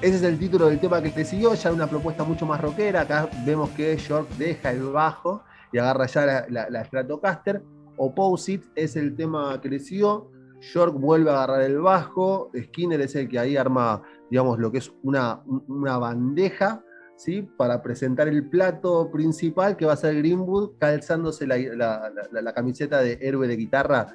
Ese 0.00 0.16
es 0.16 0.22
el 0.24 0.36
título 0.36 0.66
del 0.66 0.80
tema 0.80 1.00
que 1.00 1.10
te 1.10 1.24
siguió, 1.24 1.54
ya 1.54 1.70
una 1.70 1.86
propuesta 1.86 2.24
mucho 2.24 2.44
más 2.44 2.60
rockera. 2.60 3.02
Acá 3.02 3.28
vemos 3.46 3.70
que 3.70 3.96
York 3.96 4.28
deja 4.36 4.72
el 4.72 4.82
bajo 4.82 5.44
y 5.72 5.78
agarra 5.78 6.06
ya 6.06 6.26
la, 6.26 6.46
la, 6.48 6.70
la 6.70 6.84
Stratocaster. 6.84 7.62
Opposite 7.96 8.66
es 8.74 8.96
el 8.96 9.14
tema 9.14 9.60
que 9.60 9.68
le 9.68 9.78
siguió. 9.78 10.31
York 10.62 10.94
vuelve 10.94 11.30
a 11.30 11.34
agarrar 11.34 11.62
el 11.62 11.80
bajo, 11.80 12.50
Skinner 12.56 13.00
es 13.00 13.14
el 13.16 13.28
que 13.28 13.38
ahí 13.38 13.56
arma, 13.56 14.02
digamos, 14.30 14.58
lo 14.58 14.70
que 14.70 14.78
es 14.78 14.92
una, 15.02 15.42
una 15.66 15.98
bandeja, 15.98 16.84
¿sí? 17.16 17.42
Para 17.56 17.82
presentar 17.82 18.28
el 18.28 18.48
plato 18.48 19.10
principal 19.10 19.76
que 19.76 19.86
va 19.86 19.94
a 19.94 19.96
ser 19.96 20.16
Greenwood, 20.16 20.78
calzándose 20.78 21.46
la, 21.46 22.52
camiseta 22.54 23.02
de 23.02 23.18
héroe 23.20 23.48
de 23.48 23.56
guitarra. 23.56 24.06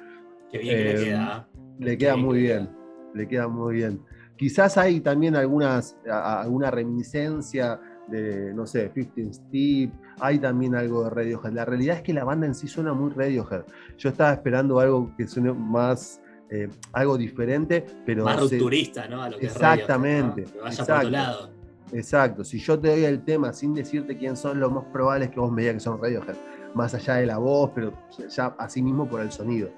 Qué 0.50 0.58
bien 0.58 0.76
le 0.76 0.90
eh, 0.90 1.04
queda. 1.04 1.48
Le 1.78 1.98
queda 1.98 2.16
muy 2.16 2.38
bien, 2.38 2.70
le 3.14 3.28
queda 3.28 3.46
muy 3.46 3.74
bien. 3.74 4.02
Quizás 4.36 4.78
hay 4.78 5.00
también 5.00 5.36
algunas, 5.36 5.98
alguna 6.10 6.70
reminiscencia 6.70 7.78
de, 8.06 8.54
no 8.54 8.66
sé, 8.66 8.90
15 8.94 9.34
Steve, 9.34 9.92
hay 10.20 10.38
también 10.38 10.74
algo 10.74 11.04
de 11.04 11.10
Radiohead. 11.10 11.52
La 11.52 11.64
realidad 11.64 11.96
es 11.96 12.02
que 12.02 12.14
la 12.14 12.24
banda 12.24 12.46
en 12.46 12.54
sí 12.54 12.68
suena 12.68 12.94
muy 12.94 13.10
Radiohead. 13.10 13.64
Yo 13.98 14.08
estaba 14.08 14.32
esperando 14.32 14.80
algo 14.80 15.12
que 15.16 15.26
suene 15.26 15.52
más 15.52 16.22
eh, 16.50 16.68
algo 16.92 17.18
diferente, 17.18 17.84
pero... 18.06 18.24
Más 18.24 18.40
rupturista, 18.40 19.06
¿no? 19.06 19.22
A 19.22 19.30
lo 19.30 19.38
que 19.38 19.46
exactamente. 19.46 20.42
Es 20.42 20.54
vaya 20.54 20.68
exacto, 20.68 20.92
por 20.92 20.96
otro 20.96 21.10
lado. 21.10 21.50
Exacto. 21.92 22.44
Si 22.44 22.58
yo 22.58 22.78
te 22.78 22.88
doy 22.88 23.04
el 23.04 23.22
tema 23.24 23.52
sin 23.52 23.74
decirte 23.74 24.16
quién 24.16 24.36
son, 24.36 24.60
lo 24.60 24.70
más 24.70 24.84
probable 24.92 25.26
es 25.26 25.30
que 25.30 25.40
vos 25.40 25.50
me 25.50 25.62
digas 25.62 25.74
que 25.74 25.80
son 25.80 26.00
Radiohead. 26.00 26.36
Más 26.74 26.94
allá 26.94 27.14
de 27.14 27.26
la 27.26 27.38
voz, 27.38 27.70
pero 27.74 27.92
ya 28.28 28.54
así 28.58 28.82
mismo 28.82 29.08
por 29.08 29.20
el 29.20 29.32
sonido. 29.32 29.70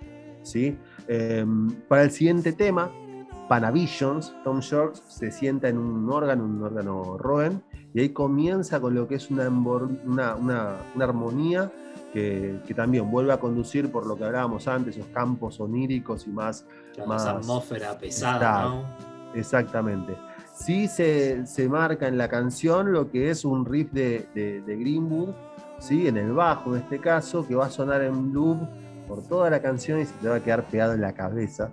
¿sí? 0.43 0.77
Em, 1.09 1.71
para 1.89 2.03
el 2.03 2.11
siguiente 2.11 2.53
tema, 2.53 2.91
Panavisions, 3.49 4.35
Tom 4.45 4.61
Short 4.61 4.97
se 4.97 5.31
sienta 5.31 5.69
en 5.69 5.79
un 5.79 6.11
órgano, 6.11 6.45
un 6.45 6.63
órgano 6.63 7.19
Roen, 7.19 7.63
y 7.95 8.01
ahí 8.01 8.09
comienza 8.11 8.81
con 8.81 8.95
lo 8.95 9.09
que 9.09 9.17
es 9.17 9.31
una, 9.31 9.49
una, 9.49 10.37
una 10.37 11.05
armonía 11.05 11.73
que, 12.13 12.61
también 12.75 13.11
vuelve 13.11 13.33
a 13.33 13.39
conducir 13.39 13.91
por 13.91 14.07
lo 14.07 14.17
que 14.17 14.25
hablábamos 14.25 14.67
antes, 14.69 14.97
esos 14.97 15.11
campos 15.11 15.61
oníricos 15.61 16.27
y 16.27 16.31
más... 16.31 16.67
más 17.07 17.27
atmósfera 17.27 17.99
pesada, 17.99 18.65
¿no? 18.65 18.85
Exactamente. 19.35 20.17
Sí 20.55 20.89
se, 20.89 21.45
marca 21.69 22.09
en 22.09 22.19
la 22.19 22.29
canción 22.29 22.93
lo 22.93 23.11
que 23.11 23.31
es 23.31 23.45
un 23.45 23.65
riff 23.65 23.93
de, 23.93 24.63
Greenwood, 24.67 25.31
¿sí? 25.79 26.07
en 26.07 26.17
el 26.17 26.33
bajo 26.33 26.75
en 26.75 26.83
este 26.83 26.99
caso, 26.99 27.47
que 27.47 27.55
va 27.55 27.67
a 27.67 27.71
sonar 27.71 28.03
en 28.03 28.33
loop 28.33 28.59
por 29.09 29.23
toda 29.27 29.51
la 29.51 29.61
canción 29.61 30.01
y 30.01 30.05
se 30.05 30.15
te 30.21 30.29
va 30.29 30.37
a 30.37 30.41
quedar 30.41 30.65
pegado 30.65 30.93
en 30.93 31.01
la 31.01 31.13
cabeza 31.13 31.71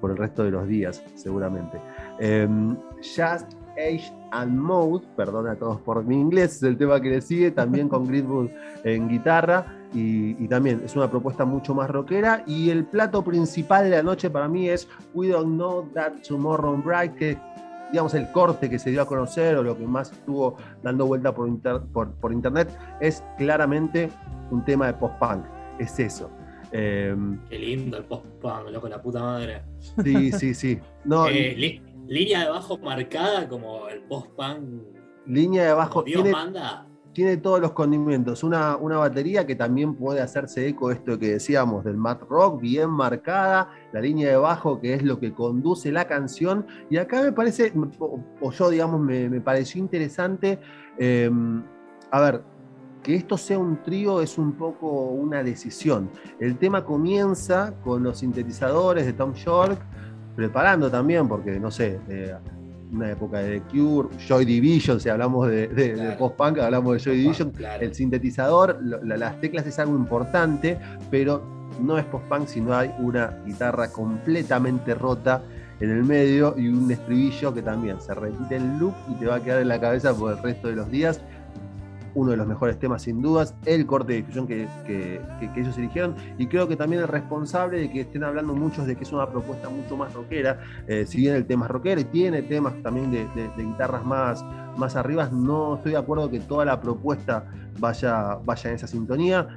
por 0.00 0.10
el 0.10 0.16
resto 0.16 0.42
de 0.42 0.50
los 0.50 0.66
días, 0.66 1.02
seguramente. 1.14 1.78
Em, 2.18 2.76
Just 2.96 3.52
Age 3.76 4.12
and 4.30 4.58
Mode, 4.58 5.06
perdona 5.16 5.52
a 5.52 5.56
todos 5.56 5.80
por 5.82 6.04
mi 6.04 6.18
inglés, 6.18 6.56
es 6.56 6.62
el 6.62 6.76
tema 6.76 7.00
que 7.00 7.10
le 7.10 7.20
sigue, 7.20 7.50
también 7.50 7.88
con 7.88 8.06
Greenwood 8.06 8.48
en 8.84 9.08
guitarra. 9.08 9.79
Y, 9.92 10.48
también 10.48 10.82
es 10.84 10.96
una 10.96 11.10
propuesta 11.10 11.44
mucho 11.44 11.74
más 11.74 11.90
rockera. 11.90 12.42
Y 12.46 12.70
el 12.70 12.84
plato 12.84 13.22
principal 13.22 13.84
de 13.84 13.96
la 13.96 14.02
noche 14.02 14.30
para 14.30 14.48
mí 14.48 14.68
es 14.68 14.88
We 15.14 15.28
Don't 15.28 15.54
Know 15.54 15.90
That 15.94 16.22
Tomorrow 16.26 16.76
Bright, 16.82 17.14
que 17.14 17.38
digamos 17.90 18.14
el 18.14 18.30
corte 18.30 18.70
que 18.70 18.78
se 18.78 18.90
dio 18.90 19.02
a 19.02 19.06
conocer 19.06 19.56
o 19.56 19.62
lo 19.62 19.76
que 19.76 19.84
más 19.84 20.12
estuvo 20.12 20.56
dando 20.82 21.06
vuelta 21.06 21.34
por, 21.34 22.12
por, 22.14 22.32
internet 22.32 22.70
es 23.00 23.24
claramente 23.36 24.10
un 24.50 24.64
tema 24.64 24.86
de 24.86 24.94
post-punk. 24.94 25.44
Es 25.78 25.98
eso. 25.98 26.30
Em, 26.72 27.40
Qué 27.48 27.58
lindo 27.58 27.96
el 27.96 28.04
post-punk, 28.04 28.70
loco, 28.70 28.88
la 28.88 29.02
puta 29.02 29.20
madre. 29.20 29.62
Sí, 30.04 30.30
sí, 30.32 30.54
sí. 30.54 30.78
No, 31.04 31.26
eh, 31.28 31.82
línea 32.06 32.44
de 32.44 32.50
bajo 32.50 32.78
marcada 32.78 33.48
como 33.48 33.88
el 33.88 34.02
post-punk. 34.02 34.82
Línea 35.26 35.64
de 35.64 35.72
bajo. 35.72 36.02
Dios 36.02 36.28
manda 36.28 36.86
tiene 37.12 37.36
todos 37.36 37.60
los 37.60 37.72
condimentos. 37.72 38.44
Una, 38.44 38.76
una, 38.76 38.98
batería 38.98 39.46
que 39.46 39.56
también 39.56 39.94
puede 39.94 40.20
hacerse 40.20 40.66
eco 40.68 40.88
de 40.88 40.94
esto 40.94 41.18
que 41.18 41.32
decíamos 41.32 41.84
del 41.84 41.96
mat 41.96 42.22
rock, 42.28 42.60
bien 42.60 42.90
marcada, 42.90 43.70
la 43.92 44.00
línea 44.00 44.28
de 44.28 44.36
bajo 44.36 44.80
que 44.80 44.94
es 44.94 45.02
lo 45.02 45.18
que 45.18 45.32
conduce 45.32 45.90
la 45.90 46.06
canción. 46.06 46.66
Y 46.88 46.98
acá 46.98 47.22
me 47.22 47.32
parece, 47.32 47.72
o, 47.98 48.52
yo 48.52 48.70
digamos, 48.70 49.00
me, 49.00 49.40
pareció 49.40 49.80
interesante, 49.80 50.60
em, 50.98 51.62
a 52.10 52.20
ver, 52.20 52.42
que 53.02 53.14
esto 53.14 53.38
sea 53.38 53.58
un 53.58 53.82
trío 53.82 54.20
es 54.20 54.38
un 54.38 54.52
poco 54.52 54.86
una 55.06 55.42
decisión. 55.42 56.10
El 56.38 56.58
tema 56.58 56.84
comienza 56.84 57.74
con 57.82 58.02
los 58.02 58.18
sintetizadores 58.18 59.06
de 59.06 59.12
Tom 59.14 59.32
York, 59.34 59.80
preparando 60.36 60.90
también, 60.90 61.26
porque 61.26 61.58
no 61.58 61.70
sé, 61.70 61.98
eh, 62.08 62.36
una 62.92 63.10
época 63.10 63.38
de 63.38 63.60
The 63.60 63.66
Cure, 63.68 64.08
Joy 64.26 64.44
Division, 64.44 65.00
si 65.00 65.08
hablamos 65.08 65.48
de, 65.48 66.14
post-punk, 66.18 66.58
hablamos 66.58 66.94
de 66.94 67.00
Joy 67.00 67.18
Division, 67.18 67.52
el 67.80 67.94
sintetizador, 67.94 68.78
las 68.82 69.40
teclas 69.40 69.66
es 69.66 69.78
algo 69.78 69.96
importante, 69.96 70.78
pero 71.10 71.42
no 71.80 71.98
es 71.98 72.04
post-punk 72.06 72.46
si 72.46 72.60
no 72.60 72.74
hay 72.74 72.92
una 72.98 73.38
guitarra 73.46 73.90
completamente 73.90 74.94
rota 74.94 75.42
en 75.80 75.90
el 75.90 76.04
medio 76.04 76.54
y 76.58 76.68
un 76.68 76.90
estribillo 76.90 77.54
que 77.54 77.62
también 77.62 78.00
se 78.00 78.14
repite 78.14 78.56
el 78.56 78.78
loop 78.78 78.94
y 79.08 79.14
te 79.14 79.26
va 79.26 79.36
a 79.36 79.40
quedar 79.40 79.62
en 79.62 79.68
la 79.68 79.80
cabeza 79.80 80.14
por 80.14 80.32
el 80.32 80.42
resto 80.42 80.68
de 80.68 80.76
los 80.76 80.90
días 80.90 81.20
uno 82.14 82.30
de 82.30 82.36
los 82.36 82.46
mejores 82.46 82.78
temas 82.78 83.02
sin 83.02 83.22
dudas, 83.22 83.54
el 83.64 83.86
corte 83.86 84.12
de 84.12 84.18
difusión 84.18 84.46
que, 84.46 84.68
ellos 85.56 85.76
eligieron. 85.78 86.14
Y 86.38 86.46
creo 86.46 86.68
que 86.68 86.76
también 86.76 87.02
es 87.02 87.10
responsable 87.10 87.78
de 87.78 87.90
que 87.90 88.02
estén 88.02 88.24
hablando 88.24 88.54
muchos 88.54 88.86
de 88.86 88.96
que 88.96 89.04
es 89.04 89.12
una 89.12 89.28
propuesta 89.28 89.68
mucho 89.68 89.96
más 89.96 90.12
rockera, 90.12 90.60
eh, 90.86 91.04
si 91.06 91.18
bien 91.18 91.34
el 91.34 91.46
tema 91.46 91.66
es 91.66 91.70
rockero 91.70 92.00
y 92.00 92.04
tiene 92.04 92.42
temas 92.42 92.74
también 92.82 93.10
de, 93.10 93.26
guitarras 93.56 94.04
más, 94.04 94.44
más 94.76 94.96
arriba, 94.96 95.28
no 95.32 95.76
estoy 95.76 95.92
de 95.92 95.98
acuerdo 95.98 96.30
que 96.30 96.40
toda 96.40 96.64
la 96.64 96.80
propuesta 96.80 97.44
vaya, 97.78 98.36
vaya 98.44 98.70
en 98.70 98.76
esa 98.76 98.86
sintonía. 98.86 99.48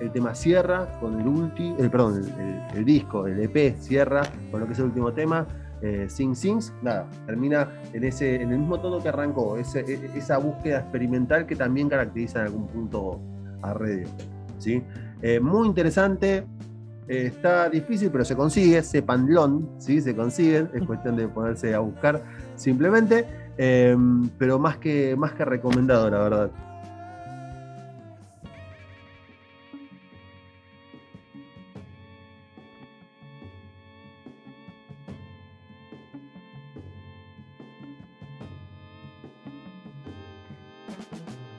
El 0.00 0.10
tema 0.12 0.34
cierra 0.34 1.00
con 1.00 1.18
el 1.18 1.26
ulti, 1.26 1.74
el, 1.78 1.90
perdón, 1.90 2.22
el 2.74 2.84
disco, 2.84 3.26
el 3.26 3.40
EP 3.40 3.78
cierra 3.78 4.22
con 4.50 4.60
lo 4.60 4.66
que 4.66 4.74
es 4.74 4.78
el 4.78 4.86
último 4.86 5.12
tema 5.14 5.46
eh, 5.82 6.06
Sing 6.08 6.34
Sings, 6.34 6.72
nada, 6.82 7.08
termina 7.26 7.70
en, 7.92 8.04
ese, 8.04 8.36
en 8.36 8.52
el 8.52 8.58
mismo 8.58 8.80
tono 8.80 8.98
que 9.00 9.08
arrancó, 9.08 9.56
e, 9.58 9.62
esa 10.14 10.38
búsqueda 10.38 10.80
experimental 10.80 11.46
que 11.46 11.54
también 11.54 11.88
caracteriza 11.88 12.40
en 12.40 12.46
algún 12.46 12.66
punto 12.66 13.20
a 13.62 13.74
Radio. 13.74 14.06
¿sí? 14.58 14.82
Eh, 15.22 15.38
muy 15.40 15.66
interesante, 15.66 16.46
eh, 17.08 17.26
está 17.26 17.68
difícil, 17.68 18.10
pero 18.10 18.24
se 18.24 18.34
consigue, 18.34 18.82
sepanlón, 18.82 19.68
¿sí? 19.78 20.00
se 20.00 20.16
consigue, 20.16 20.66
es 20.72 20.82
cuestión 20.86 21.16
de 21.16 21.28
ponerse 21.28 21.74
a 21.74 21.80
buscar 21.80 22.22
simplemente, 22.56 23.26
pero 24.38 24.58
más 24.58 24.78
que, 24.78 25.14
más 25.16 25.32
que 25.32 25.44
recomendado, 25.44 26.10
la 26.10 26.18
verdad. 26.18 26.50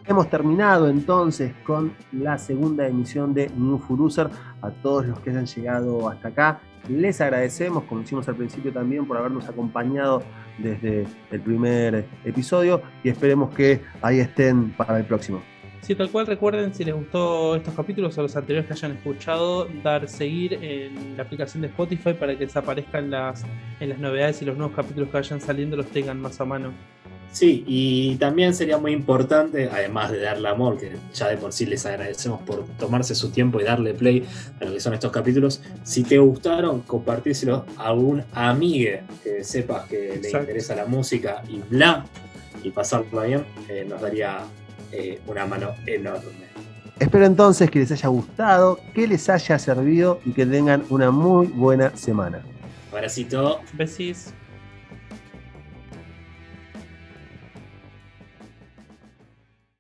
Hemos 0.10 0.30
terminado 0.30 0.88
entonces 0.88 1.54
con 1.66 1.94
la 2.14 2.38
segunda 2.38 2.88
emisión 2.88 3.34
de 3.34 3.50
New 3.50 3.78
Furuser. 3.78 4.30
A 4.62 4.72
todos 4.72 5.06
los 5.06 5.20
que 5.20 5.32
hayan 5.32 5.46
llegado 5.46 6.08
hasta 6.08 6.30
acá, 6.30 6.62
les 6.88 7.20
agradecemos, 7.20 7.84
como 7.84 8.04
hicimos 8.04 8.26
al 8.30 8.36
principio 8.36 8.72
también, 8.72 9.06
por 9.06 9.18
habernos 9.18 9.50
acompañado 9.50 10.24
desde 10.60 11.06
el 11.30 11.42
primer 11.42 12.06
episodio 12.24 12.82
y 13.04 13.10
esperemos 13.10 13.54
que 13.54 13.82
ahí 14.02 14.22
estén 14.22 14.72
para 14.72 14.98
el 14.98 15.04
próximo. 15.04 15.42
Sí, 15.82 15.94
tal 15.94 16.10
cual 16.10 16.26
recuerden 16.26 16.74
si 16.74 16.86
les 16.86 16.96
gustó 16.96 17.58
estos 17.58 17.74
capítulos 17.74 18.18
o 18.18 18.22
los 18.22 18.36
anteriores 18.36 18.66
que 18.66 18.74
hayan 18.74 18.94
escuchado, 18.94 19.68
dar 19.84 20.08
seguir 20.08 20.54
en 20.54 21.18
la 21.18 21.24
aplicación 21.24 21.62
de 21.62 21.68
Spotify 21.68 22.14
para 22.14 22.34
que 22.38 22.46
desaparezcan 22.46 23.12
las, 23.12 23.46
en 23.80 23.90
las 23.90 24.00
novedades 24.00 24.42
y 24.42 24.46
los 24.46 24.58
nuevos 24.58 24.76
capítulos 24.76 25.10
que 25.10 25.18
vayan 25.18 25.42
saliendo 25.42 25.76
los 25.76 25.88
tengan 25.88 26.22
más 26.22 26.40
a 26.40 26.46
mano. 26.46 26.72
Sí, 27.32 27.64
y 27.68 28.16
también 28.16 28.56
sería 28.56 28.78
muy 28.78 28.94
importante, 28.94 29.70
además 29.72 30.12
de 30.12 30.22
darle 30.22 30.50
amor, 30.50 30.78
que 30.78 30.98
ya 31.14 31.28
de 31.28 31.38
por 31.38 31.54
sí 31.54 31.66
les 31.66 31.86
agradecemos 31.86 32.42
por 32.42 32.66
tomarse 32.80 33.14
su 33.14 33.30
tiempo 33.30 33.62
y 33.62 33.64
darle 33.64 33.94
play 33.94 34.26
a 34.60 34.66
lo 34.66 34.74
que 34.74 34.80
son 34.80 34.94
estos 34.96 35.12
capítulos, 35.12 35.62
si 35.84 36.04
te 36.04 36.18
gustaron, 36.18 36.82
compartírselo 36.82 37.66
a 37.78 37.94
un 37.94 38.24
amigue 38.34 39.04
que 39.24 39.44
sepas 39.44 39.88
que 39.88 40.20
le 40.22 40.30
interesa 40.30 40.76
la 40.76 40.86
música 40.86 41.44
y 41.48 41.60
bla, 41.60 42.06
y 42.64 42.72
pasarlo 42.72 43.22
bien, 43.22 43.46
eh, 43.70 43.86
nos 43.88 44.02
daría 44.02 44.40
eh, 44.92 45.22
una 45.28 45.46
mano 45.46 45.76
enorme. 45.86 46.48
Espero 47.00 47.26
entonces 47.26 47.70
que 47.70 47.80
les 47.80 47.92
haya 47.92 48.10
gustado, 48.10 48.80
que 48.96 49.06
les 49.08 49.30
haya 49.30 49.60
servido 49.60 50.20
y 50.26 50.32
que 50.32 50.46
tengan 50.48 50.84
una 50.90 51.12
muy 51.12 51.46
buena 51.48 51.96
semana. 51.96 52.42
Abracito. 52.92 53.62
Besis. 53.74 54.34